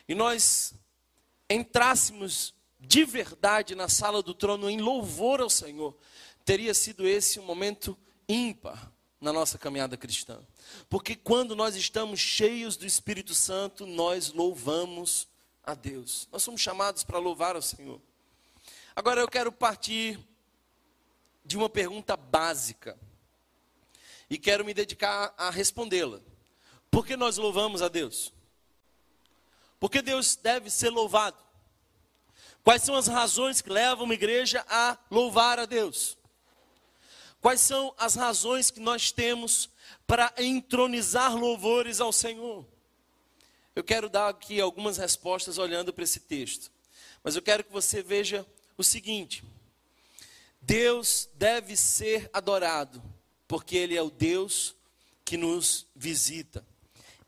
[0.08, 0.76] e nós
[1.50, 5.96] entrássemos de verdade na sala do trono em louvor ao Senhor,
[6.46, 10.40] teria sido esse um momento ímpar na nossa caminhada cristã.
[10.90, 15.28] Porque quando nós estamos cheios do Espírito Santo, nós louvamos
[15.64, 16.28] a Deus.
[16.32, 18.00] Nós somos chamados para louvar ao Senhor.
[18.96, 20.20] Agora eu quero partir
[21.44, 22.98] de uma pergunta básica
[24.30, 26.20] e quero me dedicar a respondê-la.
[26.92, 28.34] Por que nós louvamos a Deus?
[29.80, 31.47] Porque Deus deve ser louvado.
[32.68, 36.18] Quais são as razões que levam uma igreja a louvar a Deus?
[37.40, 39.70] Quais são as razões que nós temos
[40.06, 42.68] para entronizar louvores ao Senhor?
[43.74, 46.70] Eu quero dar aqui algumas respostas olhando para esse texto.
[47.24, 48.46] Mas eu quero que você veja
[48.78, 49.46] o seguinte:
[50.62, 53.02] Deus deve ser adorado,
[53.48, 54.76] porque Ele é o Deus
[55.24, 56.68] que nos visita.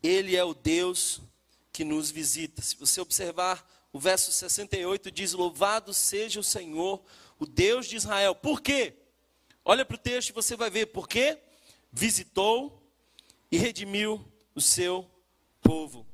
[0.02, 1.22] Ele é o Deus
[1.72, 2.60] que nos visita.
[2.60, 7.02] Se você observar o verso 68 diz: Louvado seja o Senhor,
[7.38, 8.34] o Deus de Israel.
[8.34, 8.94] Por quê?
[9.64, 11.38] Olha para o texto e você vai ver por quê.
[11.92, 12.80] Visitou
[13.50, 14.24] e redimiu
[14.54, 15.08] o seu
[15.60, 16.06] povo.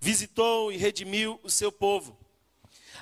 [0.00, 2.18] Visitou e redimiu o seu povo.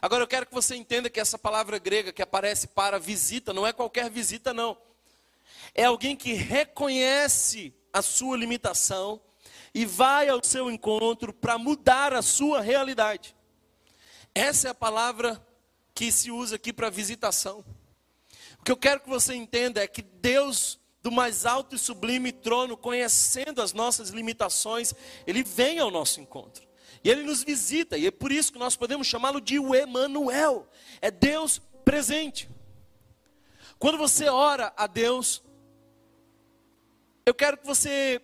[0.01, 3.67] Agora eu quero que você entenda que essa palavra grega que aparece para visita não
[3.67, 4.77] é qualquer visita, não.
[5.75, 9.21] É alguém que reconhece a sua limitação
[9.75, 13.35] e vai ao seu encontro para mudar a sua realidade.
[14.39, 15.45] Essa é a palavra
[15.93, 17.65] que se usa aqui para visitação.
[18.61, 22.31] O que eu quero que você entenda é que Deus, do mais alto e sublime
[22.31, 24.95] trono, conhecendo as nossas limitações,
[25.27, 26.69] Ele vem ao nosso encontro.
[27.03, 30.69] E Ele nos visita, e é por isso que nós podemos chamá-lo de o Emanuel.
[31.01, 32.49] É Deus presente.
[33.77, 35.43] Quando você ora a Deus,
[37.27, 38.23] eu quero que você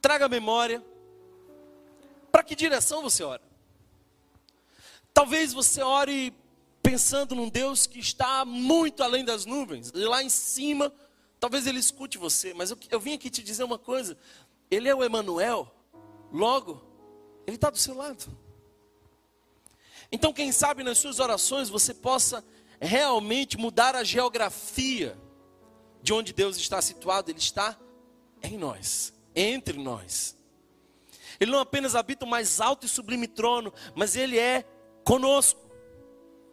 [0.00, 0.84] traga a memória
[2.32, 3.45] para que direção você ora.
[5.16, 6.30] Talvez você ore
[6.82, 10.92] pensando num Deus que está muito além das nuvens, lá em cima,
[11.40, 14.14] talvez ele escute você, mas eu, eu vim aqui te dizer uma coisa:
[14.70, 15.74] Ele é o Emanuel,
[16.30, 16.84] logo,
[17.46, 18.26] Ele está do seu lado.
[20.12, 22.44] Então, quem sabe nas suas orações você possa
[22.78, 25.18] realmente mudar a geografia
[26.02, 27.74] de onde Deus está situado, Ele está
[28.42, 30.36] em nós, entre nós.
[31.40, 34.75] Ele não apenas habita o mais alto e sublime trono, mas Ele é
[35.06, 35.60] conosco.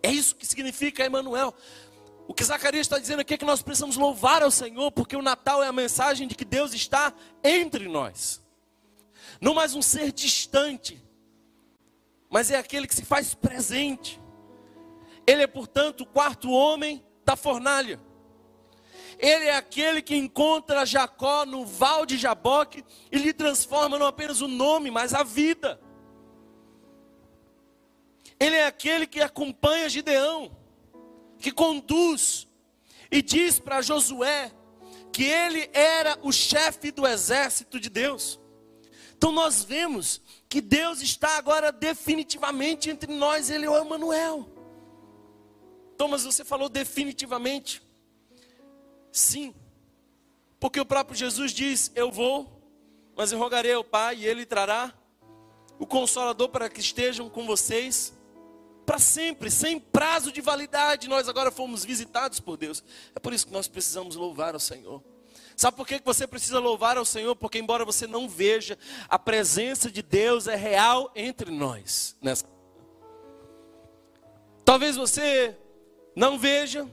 [0.03, 1.53] É isso que significa Emmanuel.
[2.27, 5.21] O que Zacarias está dizendo aqui é que nós precisamos louvar ao Senhor, porque o
[5.21, 7.11] Natal é a mensagem de que Deus está
[7.43, 8.41] entre nós.
[9.41, 11.03] Não mais um ser distante,
[12.29, 14.21] mas é aquele que se faz presente.
[15.25, 17.99] Ele é, portanto, o quarto homem da fornalha.
[19.17, 24.41] Ele é aquele que encontra Jacó no val de Jaboque e lhe transforma não apenas
[24.41, 25.79] o nome, mas a vida.
[28.43, 30.51] Ele é aquele que acompanha Gideão,
[31.39, 32.45] que conduz
[33.09, 34.51] e diz para Josué
[35.13, 38.37] que ele era o chefe do exército de Deus.
[39.15, 44.45] Então nós vemos que Deus está agora definitivamente entre nós, ele é o Emanuel.
[45.97, 47.81] Thomas, você falou definitivamente.
[49.09, 49.55] Sim.
[50.59, 52.61] Porque o próprio Jesus diz: Eu vou,
[53.15, 54.93] mas eu rogarei ao Pai e Ele trará
[55.79, 58.12] o Consolador para que estejam com vocês
[58.85, 61.07] para sempre, sem prazo de validade.
[61.07, 62.83] Nós agora fomos visitados por Deus.
[63.15, 65.03] É por isso que nós precisamos louvar ao Senhor.
[65.55, 67.35] Sabe por que você precisa louvar ao Senhor?
[67.35, 72.15] Porque, embora você não veja, a presença de Deus é real entre nós.
[72.21, 72.45] Nessa...
[74.65, 75.55] Talvez você
[76.15, 76.89] não veja,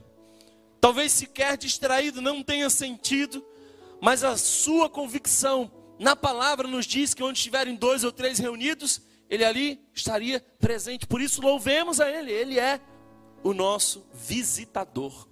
[0.81, 3.45] talvez sequer distraído, não tenha sentido,
[4.01, 9.03] mas a sua convicção na palavra nos diz que onde estiverem dois ou três reunidos,
[9.31, 11.07] ele ali estaria presente.
[11.07, 12.81] Por isso louvemos a ele, ele é
[13.45, 15.29] o nosso visitador.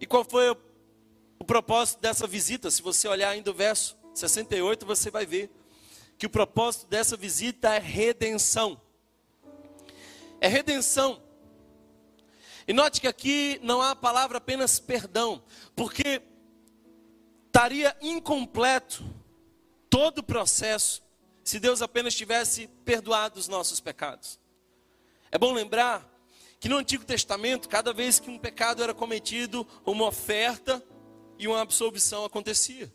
[0.00, 0.56] E qual foi o,
[1.40, 2.70] o propósito dessa visita?
[2.70, 5.50] Se você olhar ainda o verso 68, você vai ver
[6.16, 8.80] que o propósito dessa visita é redenção.
[10.40, 11.20] É redenção.
[12.66, 15.42] E note que aqui não há a palavra apenas perdão,
[15.74, 16.22] porque
[17.46, 19.04] estaria incompleto
[19.90, 21.01] todo o processo
[21.44, 24.38] se Deus apenas tivesse perdoado os nossos pecados.
[25.30, 26.08] É bom lembrar
[26.60, 30.84] que no Antigo Testamento, cada vez que um pecado era cometido, uma oferta
[31.38, 32.92] e uma absolvição acontecia.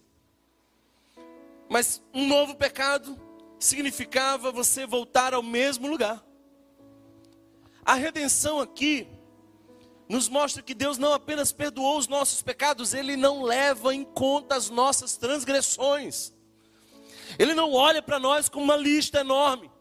[1.69, 3.19] Mas um novo pecado
[3.59, 6.23] significava você voltar ao mesmo lugar.
[7.83, 9.07] A redenção aqui
[10.07, 14.55] nos mostra que Deus não apenas perdoou os nossos pecados, Ele não leva em conta
[14.55, 16.33] as nossas transgressões.
[17.37, 19.71] Ele não olha para nós com uma lista enorme.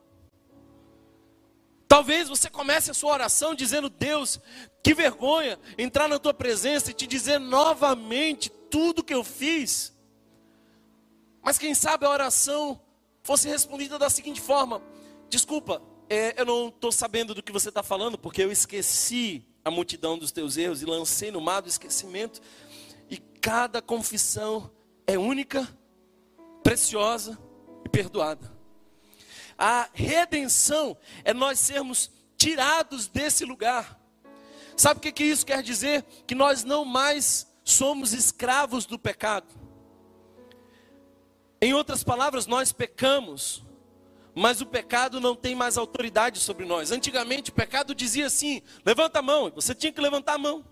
[1.88, 4.40] Talvez você comece a sua oração dizendo: Deus,
[4.82, 9.94] que vergonha entrar na tua presença e te dizer novamente tudo que eu fiz.
[11.42, 12.80] Mas quem sabe a oração
[13.22, 14.82] fosse respondida da seguinte forma:
[15.28, 19.70] Desculpa, é, eu não estou sabendo do que você está falando, porque eu esqueci a
[19.70, 22.40] multidão dos teus erros e lancei no mar do esquecimento.
[23.08, 24.70] E cada confissão
[25.06, 25.66] é única,
[26.66, 27.38] preciosa
[27.84, 28.52] e perdoada.
[29.56, 33.96] A redenção é nós sermos tirados desse lugar.
[34.76, 36.04] Sabe o que, que isso quer dizer?
[36.26, 39.46] Que nós não mais somos escravos do pecado.
[41.62, 43.62] Em outras palavras, nós pecamos,
[44.34, 46.90] mas o pecado não tem mais autoridade sobre nós.
[46.90, 50.64] Antigamente o pecado dizia assim: levanta a mão, você tinha que levantar a mão.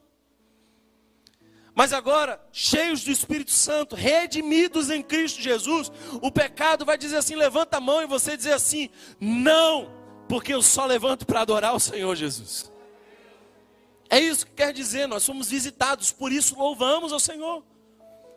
[1.74, 5.90] Mas agora, cheios do Espírito Santo, redimidos em Cristo Jesus,
[6.22, 9.90] o pecado vai dizer assim: levanta a mão e você dizer assim: não,
[10.28, 12.72] porque eu só levanto para adorar o Senhor Jesus.
[14.08, 17.64] É isso que quer dizer, nós somos visitados, por isso louvamos ao Senhor,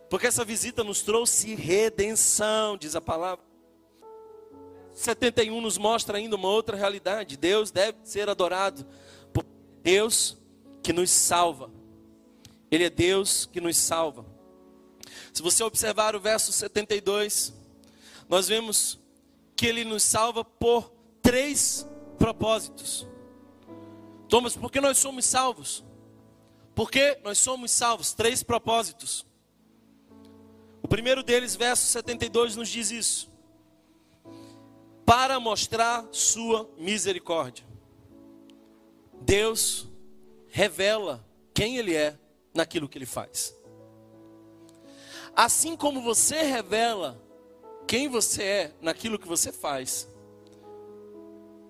[0.09, 3.45] porque essa visita nos trouxe redenção, diz a palavra.
[4.93, 7.37] 71 nos mostra ainda uma outra realidade.
[7.37, 8.83] Deus deve ser adorado
[9.31, 9.45] por
[9.83, 10.35] Deus
[10.81, 11.76] que nos salva.
[12.69, 14.25] Ele é Deus que nos salva.
[15.33, 17.53] Se você observar o verso 72,
[18.27, 18.99] nós vemos
[19.55, 20.91] que ele nos salva por
[21.21, 21.87] três
[22.17, 23.07] propósitos.
[24.27, 25.83] Thomas, por que nós somos salvos?
[26.75, 29.25] Porque nós somos salvos, três propósitos.
[30.83, 33.37] O primeiro deles, verso 72, nos diz isso
[35.07, 37.65] para mostrar sua misericórdia.
[39.21, 39.87] Deus
[40.49, 42.19] revela quem Ele é
[42.57, 43.55] naquilo que Ele faz.
[45.35, 47.23] Assim como você revela
[47.87, 50.09] quem você é naquilo que você faz,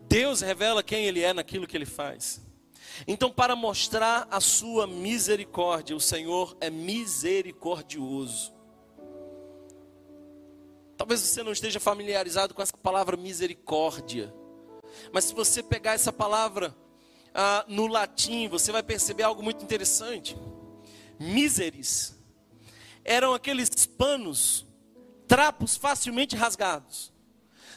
[0.08, 2.42] Deus revela quem Ele é naquilo que Ele faz.
[3.06, 8.56] Então, para mostrar a sua misericórdia, o Senhor é misericordioso.
[10.96, 14.34] Talvez você não esteja familiarizado com essa palavra misericórdia.
[15.12, 16.76] Mas se você pegar essa palavra
[17.36, 20.36] ah, no latim, você vai perceber algo muito interessante.
[21.20, 22.15] Miseris
[23.03, 24.65] eram aqueles panos,
[25.28, 27.13] trapos facilmente rasgados.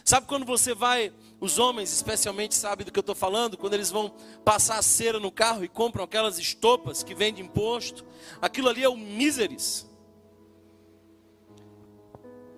[0.04, 3.90] Sabe quando você vai, os homens especialmente sabem do que eu estou falando, quando eles
[3.90, 4.12] vão
[4.44, 8.04] passar a cera no carro e compram aquelas estopas que vêm de imposto,
[8.42, 9.88] aquilo ali é o miseris.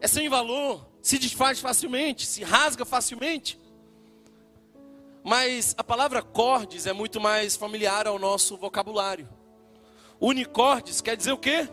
[0.01, 3.61] É sem valor, se desfaz facilmente, se rasga facilmente.
[5.23, 9.29] Mas a palavra cordes é muito mais familiar ao nosso vocabulário.
[10.23, 11.69] Unicordes quer dizer o quê?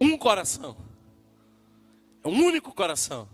[0.00, 0.76] Um coração.
[2.22, 3.28] É um único coração.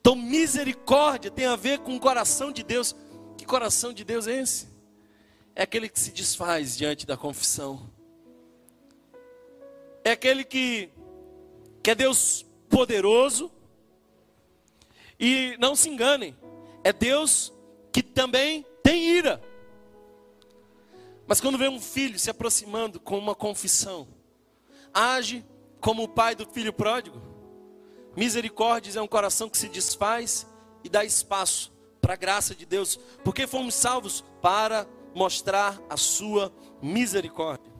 [0.00, 2.96] Então, misericórdia tem a ver com o coração de Deus.
[3.38, 4.66] Que coração de Deus é esse?
[5.54, 7.88] É aquele que se desfaz diante da confissão.
[10.02, 10.90] É aquele que,
[11.84, 13.48] que é Deus poderoso.
[15.20, 16.36] E não se enganem,
[16.82, 17.52] é Deus
[17.92, 19.40] que também tem ira.
[21.32, 24.06] Mas quando vê um filho se aproximando com uma confissão,
[24.92, 25.42] age
[25.80, 27.22] como o pai do filho pródigo.
[28.14, 30.46] Misericórdia é um coração que se desfaz
[30.84, 31.72] e dá espaço
[32.02, 37.72] para a graça de Deus, porque fomos salvos para mostrar a sua misericórdia.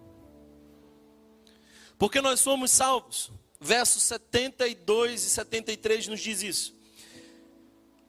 [1.99, 3.31] Porque nós somos salvos.
[3.61, 6.75] Versos 72 e 73 nos diz isso.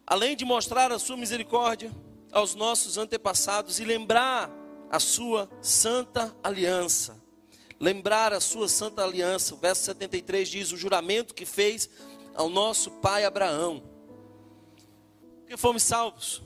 [0.08, 1.92] Além de mostrar a sua misericórdia
[2.32, 4.63] aos nossos antepassados e lembrar
[4.94, 7.24] a sua santa aliança
[7.84, 9.54] lembrar a sua santa aliança.
[9.54, 11.90] O verso 73 diz: o juramento que fez
[12.34, 13.84] ao nosso pai Abraão.
[15.42, 16.42] Porque fomos salvos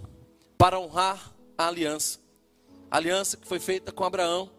[0.58, 2.20] para honrar a aliança.
[2.90, 4.50] A aliança que foi feita com Abraão,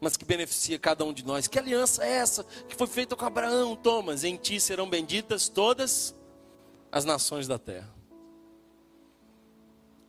[0.00, 1.48] mas que beneficia cada um de nós.
[1.48, 4.22] Que aliança é essa que foi feita com Abraão, Thomas?
[4.22, 6.14] Em ti serão benditas todas
[6.92, 7.90] as nações da terra.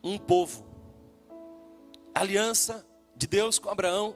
[0.04, 0.67] Um povo.
[2.20, 4.16] Aliança de Deus com Abraão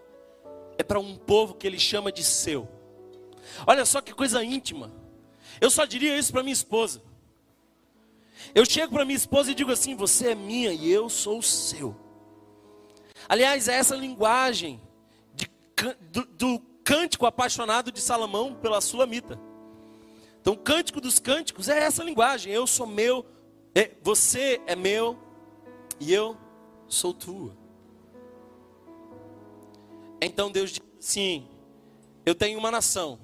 [0.77, 2.67] é para um povo que ele chama de seu.
[3.65, 4.91] Olha só que coisa íntima.
[5.59, 7.01] Eu só diria isso para minha esposa.
[8.55, 11.95] Eu chego para minha esposa e digo assim: Você é minha e eu sou seu.
[13.29, 14.81] Aliás, é essa linguagem
[15.33, 15.49] de,
[16.11, 19.39] do, do cântico apaixonado de Salomão pela Sulamita.
[20.41, 23.25] Então, o cântico dos cânticos é essa linguagem: Eu sou meu,
[23.75, 25.17] é, você é meu
[25.99, 26.35] e eu
[26.87, 27.60] sou tua.
[30.21, 31.47] Então Deus diz assim:
[32.25, 33.19] Eu tenho uma nação,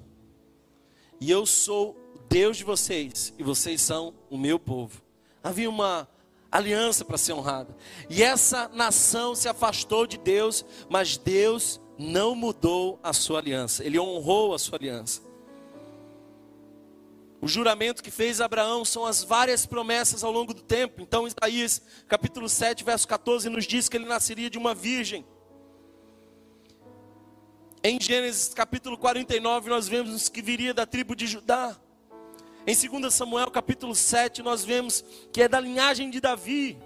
[1.21, 1.95] e eu sou
[2.27, 5.01] Deus de vocês, e vocês são o meu povo.
[5.43, 6.09] Havia uma
[6.51, 7.75] aliança para ser honrada,
[8.09, 13.99] e essa nação se afastou de Deus, mas Deus não mudou a sua aliança, ele
[13.99, 15.27] honrou a sua aliança.
[17.39, 21.01] O juramento que fez Abraão são as várias promessas ao longo do tempo.
[21.03, 25.23] Então, Isaías, capítulo 7, verso 14, nos diz que ele nasceria de uma virgem.
[27.89, 31.73] Em Gênesis capítulo 49, nós vemos que viria da tribo de Judá.
[32.67, 36.77] Em 2 Samuel capítulo 7, nós vemos que é da linhagem de Davi.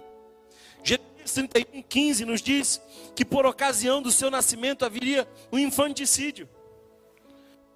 [0.84, 2.80] Gênesis 31, 15 nos diz
[3.16, 6.48] que por ocasião do seu nascimento haveria um infanticídio.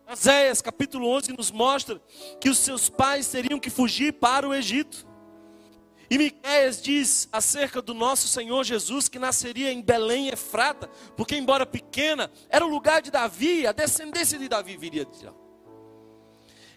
[0.08, 2.00] Oséias capítulo 11 nos mostra
[2.40, 5.04] que os seus pais teriam que fugir para o Egito.
[6.08, 11.66] E Miqueias diz acerca do nosso Senhor Jesus que nasceria em Belém Efrata, porque embora
[11.66, 15.34] pequena, era o lugar de Davi, a descendência de Davi viria de lá.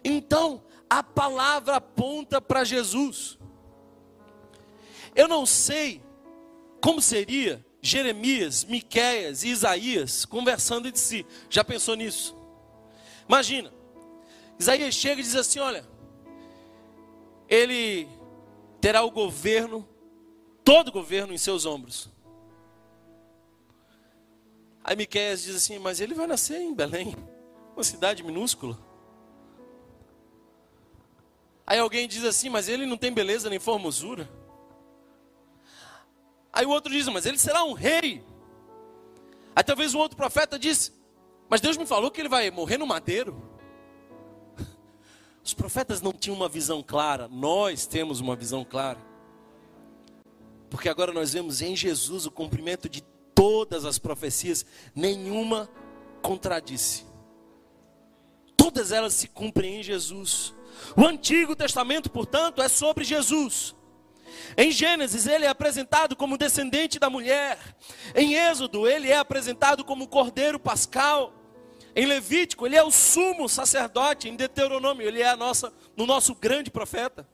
[0.03, 3.37] Então, a palavra aponta para Jesus.
[5.15, 6.01] Eu não sei
[6.81, 11.25] como seria Jeremias, Miqueias e Isaías conversando entre si.
[11.49, 12.35] Já pensou nisso?
[13.27, 13.71] Imagina.
[14.57, 15.85] Isaías chega e diz assim: "Olha,
[17.47, 18.07] ele
[18.79, 19.87] terá o governo,
[20.63, 22.09] todo o governo em seus ombros.
[24.83, 27.15] Aí Miqueias diz assim: Mas ele vai nascer em Belém,
[27.75, 28.77] uma cidade minúscula.
[31.65, 34.29] Aí alguém diz assim: Mas ele não tem beleza nem formosura.
[36.51, 38.23] Aí o outro diz: Mas ele será um rei.
[39.55, 40.91] Aí talvez o outro profeta diz:
[41.47, 43.48] Mas Deus me falou que ele vai morrer no madeiro.
[45.49, 48.99] Os profetas não tinham uma visão clara, nós temos uma visão clara.
[50.69, 53.01] Porque agora nós vemos em Jesus o cumprimento de
[53.33, 55.67] todas as profecias, nenhuma
[56.21, 57.03] contradisse.
[58.55, 60.53] Todas elas se cumprem em Jesus.
[60.95, 63.75] O Antigo Testamento, portanto, é sobre Jesus.
[64.55, 67.57] Em Gênesis, ele é apresentado como descendente da mulher.
[68.13, 71.33] Em Êxodo, ele é apresentado como cordeiro pascal.
[71.95, 74.29] Em Levítico, ele é o sumo sacerdote.
[74.29, 77.27] Em Deuteronômio, ele é a nossa, no nosso grande profeta.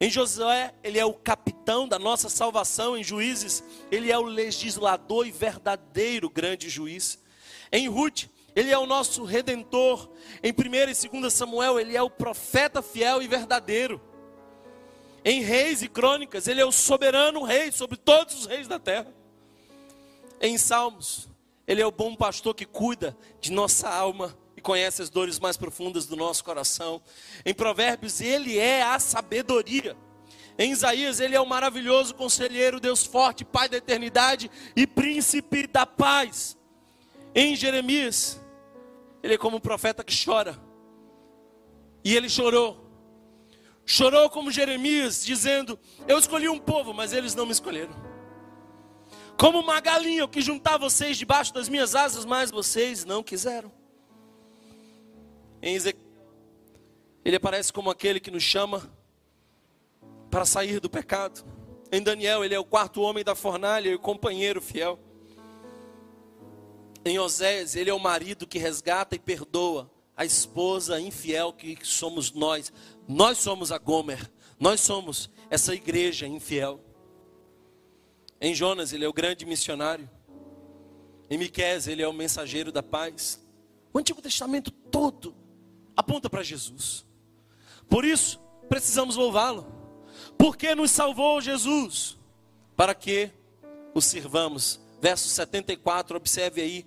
[0.00, 2.96] Em Josué, ele é o capitão da nossa salvação.
[2.96, 7.22] Em Juízes, ele é o legislador e verdadeiro grande juiz.
[7.70, 8.24] Em Ruth,
[8.54, 10.10] ele é o nosso redentor.
[10.42, 14.00] Em 1 e 2 Samuel, ele é o profeta fiel e verdadeiro.
[15.24, 19.14] Em Reis e Crônicas, ele é o soberano rei sobre todos os reis da terra.
[20.40, 21.28] Em Salmos,
[21.66, 25.56] ele é o bom pastor que cuida de nossa alma e conhece as dores mais
[25.56, 27.00] profundas do nosso coração.
[27.44, 29.96] Em Provérbios, ele é a sabedoria.
[30.58, 35.86] Em Isaías, ele é o maravilhoso conselheiro, Deus forte, Pai da eternidade e príncipe da
[35.86, 36.58] paz.
[37.34, 38.40] Em Jeremias,
[39.22, 40.60] ele é como um profeta que chora.
[42.04, 42.82] E ele chorou.
[43.86, 48.11] Chorou como Jeremias, dizendo: Eu escolhi um povo, mas eles não me escolheram.
[49.42, 53.72] Como uma galinha, eu quis juntar vocês debaixo das minhas asas, mas vocês não quiseram.
[55.60, 56.06] Em Ezequiel,
[57.24, 58.88] ele aparece como aquele que nos chama
[60.30, 61.44] para sair do pecado.
[61.90, 64.96] Em Daniel, ele é o quarto homem da fornalha e o companheiro fiel.
[67.04, 72.30] Em Osés, ele é o marido que resgata e perdoa a esposa infiel que somos
[72.30, 72.72] nós.
[73.08, 76.91] Nós somos a Gomer, nós somos essa igreja infiel.
[78.44, 80.10] Em Jonas, ele é o grande missionário.
[81.30, 83.40] Em Miqués, ele é o mensageiro da paz.
[83.94, 85.32] O Antigo Testamento todo
[85.96, 87.06] aponta para Jesus.
[87.88, 89.64] Por isso, precisamos louvá-lo.
[90.36, 92.18] Porque nos salvou Jesus?
[92.74, 93.30] Para que
[93.94, 96.86] o sirvamos verso 74, observe aí,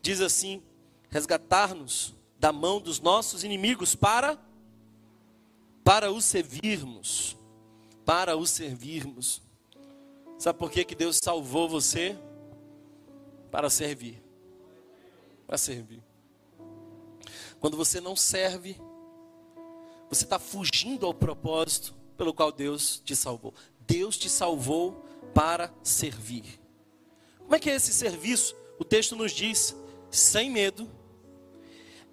[0.00, 0.62] diz assim:
[1.10, 4.38] resgatar-nos da mão dos nossos inimigos para
[5.82, 7.36] para os servirmos,
[8.04, 9.42] para os servirmos.
[10.42, 12.18] Sabe por que, que Deus salvou você?
[13.48, 14.20] Para servir.
[15.46, 16.02] Para servir.
[17.60, 18.76] Quando você não serve,
[20.08, 23.54] você está fugindo ao propósito pelo qual Deus te salvou.
[23.86, 26.60] Deus te salvou para servir.
[27.38, 28.56] Como é que é esse serviço?
[28.80, 29.76] O texto nos diz:
[30.10, 30.90] sem medo,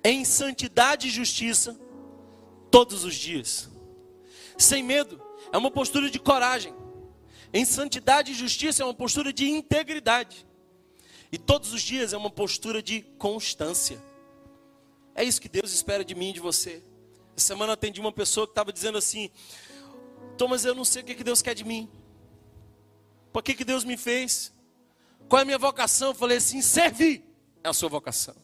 [0.03, 1.75] em santidade e justiça,
[2.69, 3.67] todos os dias.
[4.55, 5.19] Sem medo
[5.51, 6.75] é uma postura de coragem.
[7.53, 10.45] Em santidade e justiça é uma postura de integridade.
[11.31, 14.01] E todos os dias é uma postura de constância.
[15.15, 16.83] É isso que Deus espera de mim e de você.
[17.35, 19.29] Essa semana atendi uma pessoa que estava dizendo assim:
[20.37, 21.89] Thomas, eu não sei o que Deus quer de mim.
[23.31, 24.51] Por que, que Deus me fez?
[25.27, 26.09] Qual é a minha vocação?
[26.09, 27.23] Eu falei assim: servir
[27.63, 28.35] é a sua vocação.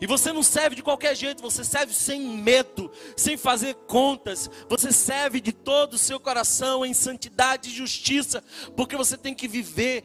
[0.00, 4.50] E você não serve de qualquer jeito, você serve sem medo, sem fazer contas.
[4.68, 8.42] Você serve de todo o seu coração em santidade e justiça,
[8.76, 10.04] porque você tem que viver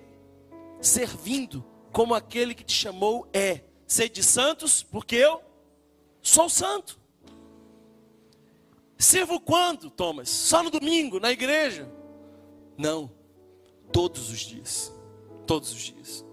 [0.82, 3.62] servindo como aquele que te chamou é.
[3.88, 5.42] Sede santos, porque eu
[6.22, 7.00] sou santo.
[8.98, 10.30] Sirvo quando, Thomas?
[10.30, 11.90] Só no domingo, na igreja?
[12.78, 13.12] Não,
[13.92, 14.96] todos os dias
[15.46, 16.26] todos os dias.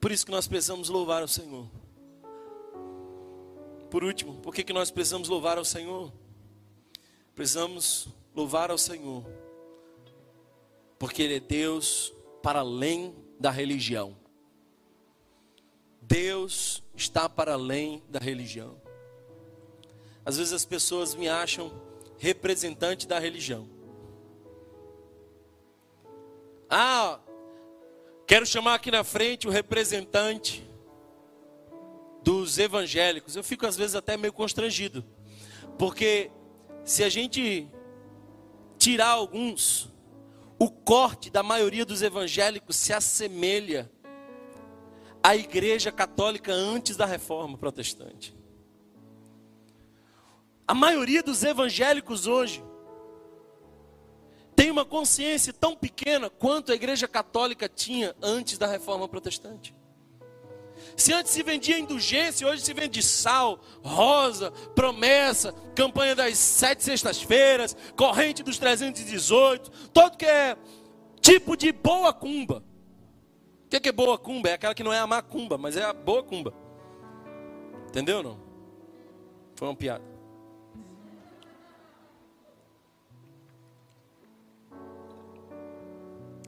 [0.00, 1.66] Por isso que nós precisamos louvar ao Senhor.
[3.90, 6.12] Por último, por que, que nós precisamos louvar ao Senhor?
[7.34, 9.24] Precisamos louvar ao Senhor,
[10.98, 12.12] porque Ele é Deus
[12.42, 14.16] para além da religião.
[16.00, 18.80] Deus está para além da religião.
[20.24, 21.72] Às vezes as pessoas me acham
[22.18, 23.68] representante da religião.
[26.68, 27.18] Ah,
[28.30, 30.64] Quero chamar aqui na frente o representante
[32.22, 33.36] dos evangélicos.
[33.36, 35.04] Eu fico às vezes até meio constrangido,
[35.78, 36.30] porque
[36.84, 37.68] se a gente
[38.78, 39.90] tirar alguns,
[40.58, 43.90] o corte da maioria dos evangélicos se assemelha
[45.22, 48.36] à igreja católica antes da reforma protestante.
[50.66, 52.62] A maioria dos evangélicos hoje
[54.54, 59.74] tem uma consciência tão pequena quanto a igreja católica tinha antes da reforma protestante.
[61.00, 67.74] Se antes se vendia indulgência, hoje se vende sal, rosa, promessa, campanha das sete sextas-feiras,
[67.96, 70.58] corrente dos 318, todo que é
[71.18, 72.62] tipo de boa cumba.
[73.64, 74.50] O que é boa cumba?
[74.50, 76.52] É aquela que não é a macumba, mas é a boa cumba.
[77.88, 78.38] Entendeu não?
[79.54, 80.04] Foi uma piada.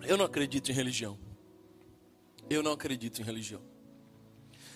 [0.03, 1.19] Eu não acredito em religião.
[2.51, 3.72] Eu não acredito em religião.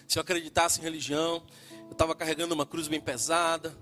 [0.07, 1.45] Se eu acreditasse em religião,
[1.87, 3.77] eu estava carregando uma cruz bem pesada.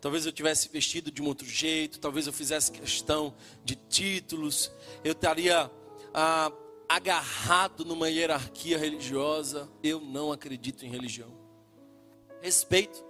[0.00, 1.98] Talvez eu tivesse vestido de um outro jeito.
[1.98, 4.70] Talvez eu fizesse questão de títulos.
[5.04, 5.70] Eu estaria
[6.14, 6.52] ah,
[6.88, 11.36] agarrado numa hierarquia religiosa, eu não acredito em religião.
[12.40, 13.04] Respeito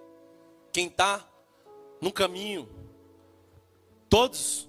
[0.72, 1.26] quem está
[2.00, 2.68] no caminho.
[4.08, 4.68] Todos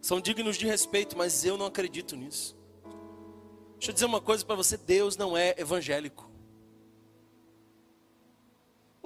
[0.00, 2.56] são dignos de respeito, mas eu não acredito nisso.
[3.74, 6.25] Deixa eu dizer uma coisa para você: Deus não é evangélico.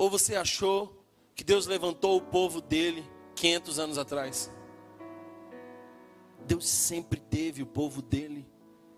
[0.00, 4.50] Ou você achou que Deus levantou o povo dele 500 anos atrás?
[6.46, 8.48] Deus sempre teve o povo dele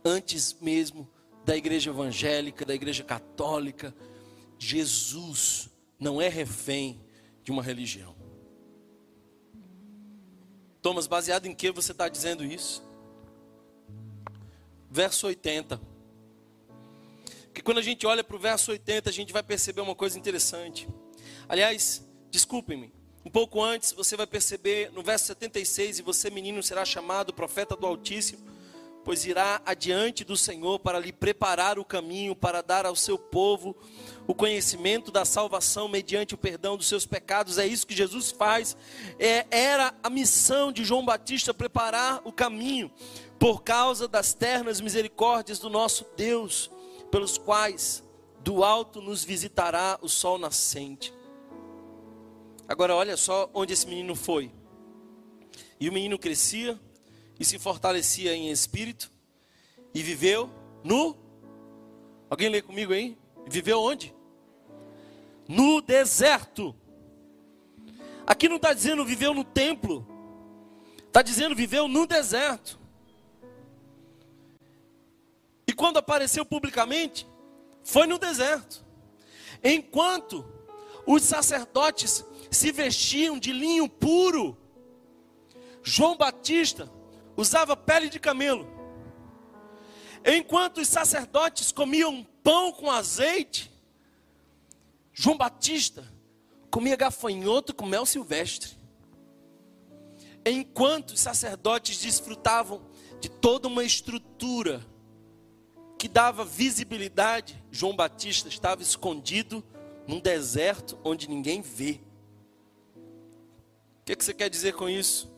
[0.05, 1.11] antes mesmo
[1.45, 3.93] da igreja evangélica, da igreja católica.
[4.57, 7.05] Jesus não é refém
[7.43, 8.15] de uma religião.
[10.81, 12.81] Thomas, baseado em que você está dizendo isso?
[14.89, 15.81] Verso 80.
[17.53, 20.19] Que quando a gente olha para o verso 80, a gente vai perceber uma coisa
[20.19, 20.89] interessante.
[21.49, 22.93] Aliás, desculpem-me,
[23.25, 27.77] um pouco antes você vai perceber no verso 76: E você, menino, será chamado profeta
[27.77, 28.53] do Altíssimo
[29.05, 33.77] pois irá adiante do Senhor para lhe preparar o caminho, para dar ao seu povo
[34.27, 37.59] o conhecimento da salvação mediante o perdão dos seus pecados.
[37.59, 38.77] É isso que Jesus faz.
[39.19, 42.91] É, era a missão de João Batista preparar o caminho
[43.39, 46.71] por causa das ternas misericórdias do nosso Deus,
[47.13, 48.03] pelos quais
[48.41, 51.13] do alto nos visitará o sol nascente.
[52.67, 54.51] Agora olha só onde esse menino foi.
[55.79, 56.81] E o menino crescia
[57.39, 59.13] e se fortalecia em espírito
[59.95, 60.49] e viveu
[60.83, 61.15] no.
[62.31, 63.19] Alguém lê comigo aí?
[63.47, 64.15] Viveu onde?
[65.47, 66.75] No deserto.
[68.27, 70.07] Aqui não está dizendo viveu no templo,
[71.07, 72.81] está dizendo viveu no deserto.
[75.83, 77.27] Quando apareceu publicamente,
[77.83, 78.87] foi no deserto.
[79.65, 80.49] Enquanto
[81.05, 84.57] os sacerdotes se vestiam de linho puro,
[85.83, 86.89] João Batista
[87.37, 88.65] usava pele de camelo.
[90.25, 93.69] Enquanto os sacerdotes comiam pão com azeite,
[95.13, 96.07] João Batista
[96.71, 98.79] comia gafanhoto com mel silvestre.
[100.47, 102.89] Enquanto os sacerdotes desfrutavam
[103.21, 104.92] de toda uma estrutura
[106.03, 109.63] que dava visibilidade, João Batista estava escondido
[110.05, 112.01] num deserto onde ninguém vê.
[114.01, 115.33] O que, que você quer dizer com isso?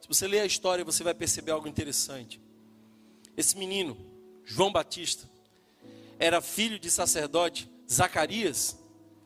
[0.00, 2.42] Se você ler a história, você vai perceber algo interessante.
[3.36, 3.96] Esse menino,
[4.44, 5.30] João Batista,
[6.18, 8.76] era filho de sacerdote, Zacarias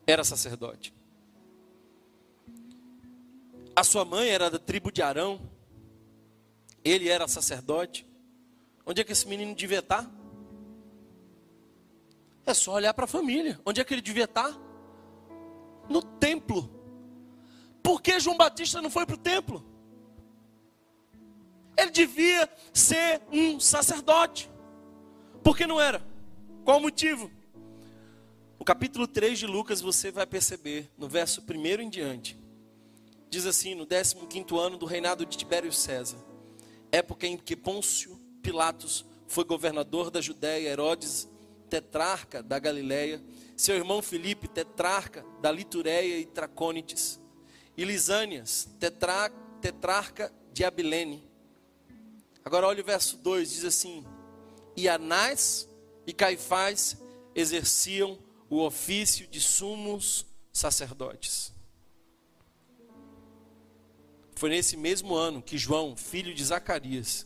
[0.05, 0.93] era sacerdote.
[3.75, 5.41] A sua mãe era da tribo de Arão,
[6.85, 8.05] ele era sacerdote.
[8.85, 10.21] Onde é que esse menino devia estar?
[12.45, 13.59] É só olhar para a família.
[13.65, 14.57] Onde é que ele devia estar?
[15.89, 16.69] No templo.
[17.81, 19.65] Por que João Batista não foi para o templo?
[21.77, 24.49] Ele devia ser um sacerdote.
[25.43, 26.05] Por que não era?
[26.63, 27.29] Qual o motivo?
[28.57, 32.39] No capítulo 3 de Lucas você vai perceber, no verso 1 em diante,
[33.29, 34.15] diz assim: no 15
[34.57, 36.17] ano do reinado de Tibério César,
[36.91, 41.27] época em que Pôncio Pilatos foi governador da Judéia, Herodes,
[41.69, 43.23] tetrarca da Galiléia,
[43.55, 47.19] seu irmão Filipe, tetrarca da Litureia e Tracônites,
[47.75, 51.33] e Lisânias, tetrarca de Abilene,
[52.45, 54.05] Agora olha o verso 2, diz assim:
[54.75, 55.67] E Anás
[56.05, 56.97] e Caifás
[57.33, 61.53] exerciam o ofício de sumos sacerdotes.
[64.35, 67.25] Foi nesse mesmo ano que João, filho de Zacarias,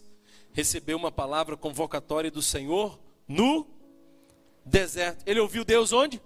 [0.54, 3.66] recebeu uma palavra convocatória do Senhor no
[4.68, 5.24] deserto.
[5.26, 6.22] Ele ouviu Deus onde?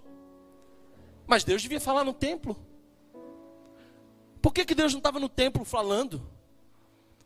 [1.26, 2.56] Mas Deus devia falar no templo.
[4.40, 6.26] Por que, que Deus não estava no templo falando?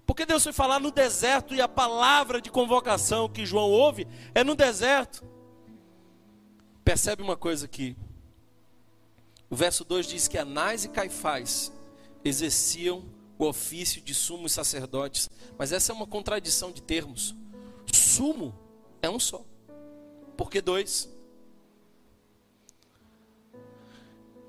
[0.07, 4.45] Porque Deus foi falar no deserto e a palavra de convocação que João ouve é
[4.45, 5.25] no deserto.
[6.85, 7.97] Percebe uma coisa aqui.
[9.51, 11.73] O verso 2 diz que Anás e Caifás
[12.25, 13.05] exerciam
[13.39, 15.29] o ofício de sumos sacerdotes.
[15.59, 17.35] Mas essa é uma contradição de termos.
[17.93, 18.55] Sumo
[19.03, 19.45] é um só.
[20.37, 21.09] Por que dois?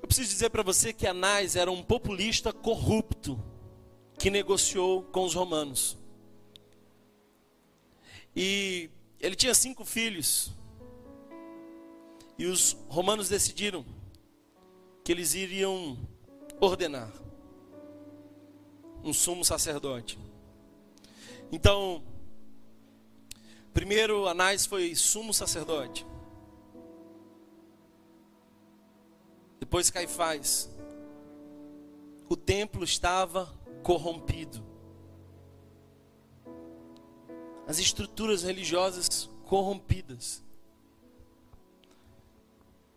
[0.02, 3.42] Eu preciso dizer para você que Anás era um populista corrupto
[4.18, 5.96] que negociou com os romanos.
[8.34, 10.52] E ele tinha cinco filhos.
[12.38, 13.84] E os romanos decidiram
[15.02, 15.98] que eles iriam
[16.60, 17.12] ordenar
[19.02, 20.18] um sumo sacerdote.
[21.50, 22.02] Então,
[23.72, 26.06] primeiro Anás foi sumo sacerdote.
[29.60, 30.70] Depois Caifás.
[32.28, 33.52] O templo estava
[33.82, 34.64] corrompido.
[37.66, 40.42] As estruturas religiosas corrompidas.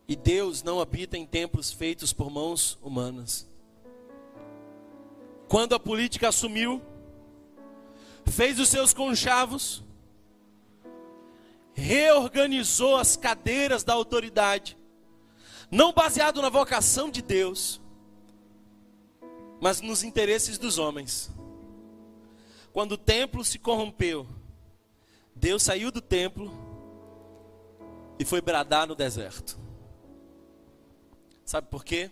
[0.08, 3.50] E Deus não habita em templos feitos por mãos humanas.
[5.48, 6.82] Quando a política assumiu,
[8.26, 9.84] fez os seus conchavos,
[11.82, 14.78] reorganizou as cadeiras da autoridade,
[15.70, 17.82] não baseado na vocação de Deus,
[19.60, 21.32] mas nos interesses dos homens.
[22.72, 24.28] Quando o templo se corrompeu,
[25.36, 26.52] Deus saiu do templo
[28.20, 29.58] e foi bradar no deserto.
[31.44, 32.10] Sabe por quê?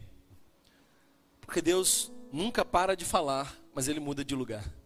[1.42, 4.79] Porque Deus nunca para de falar, mas ele muda de lugar.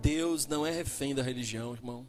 [0.00, 2.06] Deus não é refém da religião, irmão.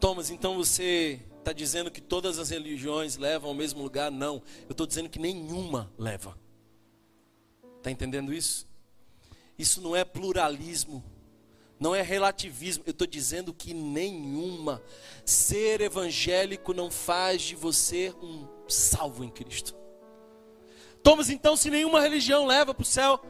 [0.00, 4.10] Thomas, então você está dizendo que todas as religiões levam ao mesmo lugar?
[4.10, 4.42] Não.
[4.68, 6.36] Eu estou dizendo que nenhuma leva.
[7.78, 8.66] Está entendendo isso?
[9.58, 11.04] Isso não é pluralismo.
[11.78, 12.82] Não é relativismo.
[12.86, 14.82] Eu estou dizendo que nenhuma.
[15.24, 19.74] Ser evangélico não faz de você um salvo em Cristo.
[21.02, 23.20] Thomas, então, se nenhuma religião leva para o céu,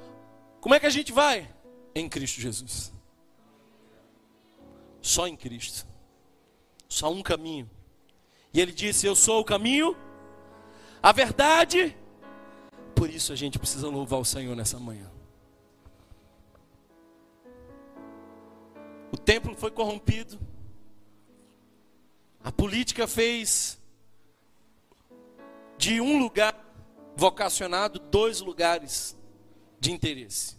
[0.66, 1.48] como é que a gente vai?
[1.94, 2.92] Em Cristo Jesus.
[5.00, 5.86] Só em Cristo.
[6.88, 7.70] Só um caminho.
[8.52, 9.96] E ele disse: Eu sou o caminho,
[11.00, 11.96] a verdade.
[12.96, 15.08] Por isso a gente precisa louvar o Senhor nessa manhã.
[19.12, 20.36] O templo foi corrompido.
[22.42, 23.80] A política fez
[25.78, 26.60] de um lugar
[27.14, 29.16] vocacionado dois lugares
[29.78, 30.55] de interesse.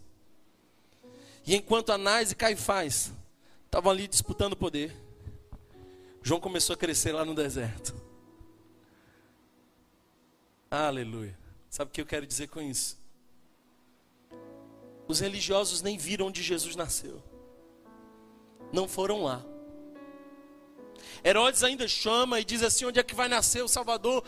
[1.48, 3.14] E enquanto Anás e Caifás
[3.66, 4.94] estavam ali disputando poder,
[6.22, 7.96] João começou a crescer lá no deserto.
[10.70, 11.38] Aleluia.
[11.70, 13.00] Sabe o que eu quero dizer com isso?
[15.08, 17.24] Os religiosos nem viram onde Jesus nasceu.
[18.74, 19.42] Não foram lá.
[21.24, 24.22] Herodes ainda chama e diz assim: onde é que vai nascer o Salvador?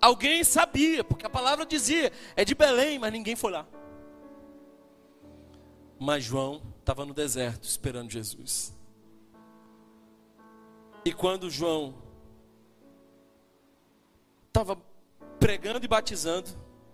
[0.00, 3.66] Alguém sabia, porque a palavra dizia: é de Belém, mas ninguém foi lá.
[5.98, 8.74] Mas João estava no deserto esperando Jesus.
[11.04, 11.94] E quando João
[14.48, 14.80] estava
[15.38, 16.48] pregando e batizando,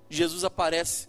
[0.08, 1.08] Jesus aparece.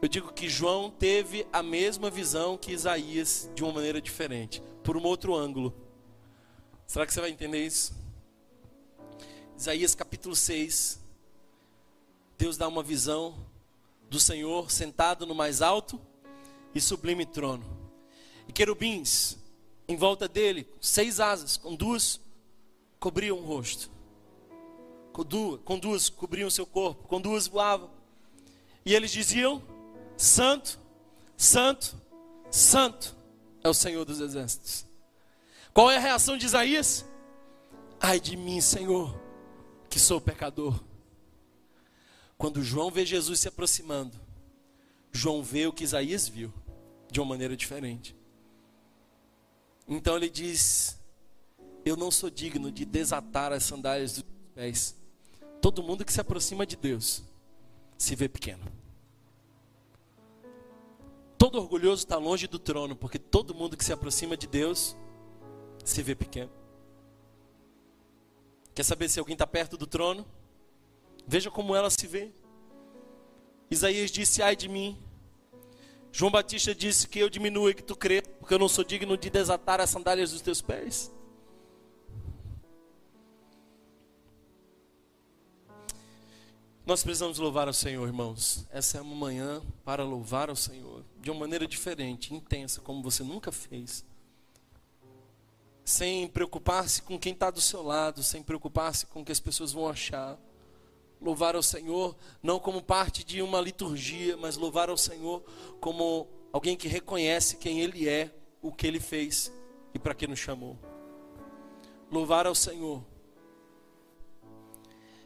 [0.00, 4.96] Eu digo que João teve a mesma visão que Isaías, de uma maneira diferente, por
[4.96, 5.74] um outro ângulo.
[6.86, 7.92] Será que você vai entender isso?
[9.56, 11.00] Isaías capítulo 6.
[12.38, 13.46] Deus dá uma visão
[14.10, 16.00] do Senhor sentado no mais alto
[16.74, 17.64] e sublime trono.
[18.48, 19.38] E querubins
[19.86, 22.20] em volta dele, seis asas, com duas
[22.98, 23.90] cobriam o rosto.
[25.12, 27.90] Com duas, com duas cobriam o seu corpo, com duas voavam.
[28.84, 29.62] E eles diziam:
[30.16, 30.78] Santo,
[31.36, 31.96] Santo,
[32.50, 33.16] Santo
[33.62, 34.86] é o Senhor dos exércitos.
[35.72, 37.04] Qual é a reação de Isaías?
[38.00, 39.14] Ai de mim, Senhor,
[39.88, 40.89] que sou pecador.
[42.40, 44.18] Quando João vê Jesus se aproximando,
[45.12, 46.50] João vê o que Isaías viu,
[47.10, 48.16] de uma maneira diferente.
[49.86, 50.98] Então ele diz:
[51.84, 54.24] Eu não sou digno de desatar as sandálias dos
[54.54, 54.96] pés.
[55.60, 57.22] Todo mundo que se aproxima de Deus
[57.98, 58.64] se vê pequeno.
[61.36, 64.96] Todo orgulhoso está longe do trono, porque todo mundo que se aproxima de Deus
[65.84, 66.50] se vê pequeno.
[68.74, 70.26] Quer saber se alguém está perto do trono?
[71.30, 72.32] Veja como ela se vê.
[73.70, 74.98] Isaías disse: Ai de mim.
[76.10, 79.16] João Batista disse que eu diminua e que tu cresça, porque eu não sou digno
[79.16, 81.08] de desatar as sandálias dos teus pés.
[86.84, 88.66] Nós precisamos louvar ao Senhor, irmãos.
[88.72, 93.22] Essa é uma manhã para louvar ao Senhor de uma maneira diferente, intensa, como você
[93.22, 94.04] nunca fez.
[95.84, 99.70] Sem preocupar-se com quem está do seu lado, sem preocupar-se com o que as pessoas
[99.70, 100.36] vão achar
[101.20, 105.42] louvar ao Senhor não como parte de uma liturgia, mas louvar ao Senhor
[105.80, 108.30] como alguém que reconhece quem Ele é,
[108.62, 109.52] o que Ele fez
[109.92, 110.78] e para que nos chamou.
[112.10, 113.04] Louvar ao Senhor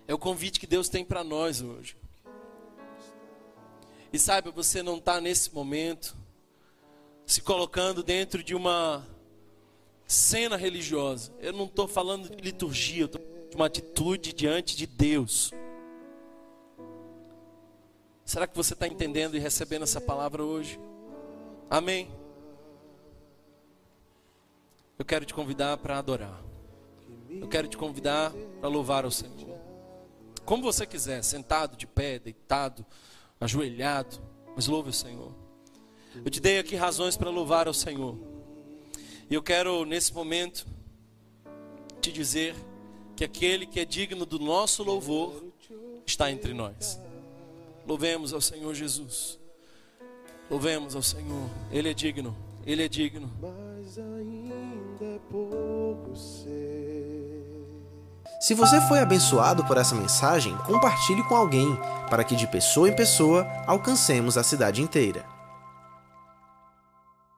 [0.07, 1.97] é o convite que Deus tem para nós hoje.
[4.13, 6.17] E saiba, você não está nesse momento
[7.27, 9.07] se colocando dentro de uma
[10.07, 11.33] cena religiosa.
[11.41, 15.53] Eu não estou falando de liturgia, eu estou de uma atitude diante de Deus.
[18.25, 20.81] Será que você está entendendo e recebendo essa palavra hoje?
[21.69, 22.11] Amém?
[24.99, 26.43] Eu quero te convidar para adorar.
[27.29, 29.59] Eu quero te convidar para louvar ao Senhor.
[30.45, 32.85] Como você quiser, sentado, de pé, deitado,
[33.41, 34.21] ajoelhado.
[34.55, 35.35] Mas louve o Senhor.
[36.25, 38.17] Eu te dei aqui razões para louvar ao Senhor.
[39.29, 40.67] E eu quero, nesse momento,
[42.01, 42.55] te dizer
[43.17, 45.45] que aquele que é digno do nosso louvor
[46.07, 47.01] está entre nós.
[47.87, 49.39] Louvemos ao Senhor Jesus.
[50.51, 51.51] Louvemos ao Senhor.
[51.71, 52.37] Ele é digno.
[52.67, 53.31] Ele é digno.
[53.41, 56.13] Mas ainda é pouco
[58.41, 61.77] Se você foi abençoado por essa mensagem, compartilhe com alguém,
[62.09, 65.34] para que de pessoa em pessoa alcancemos a cidade inteira.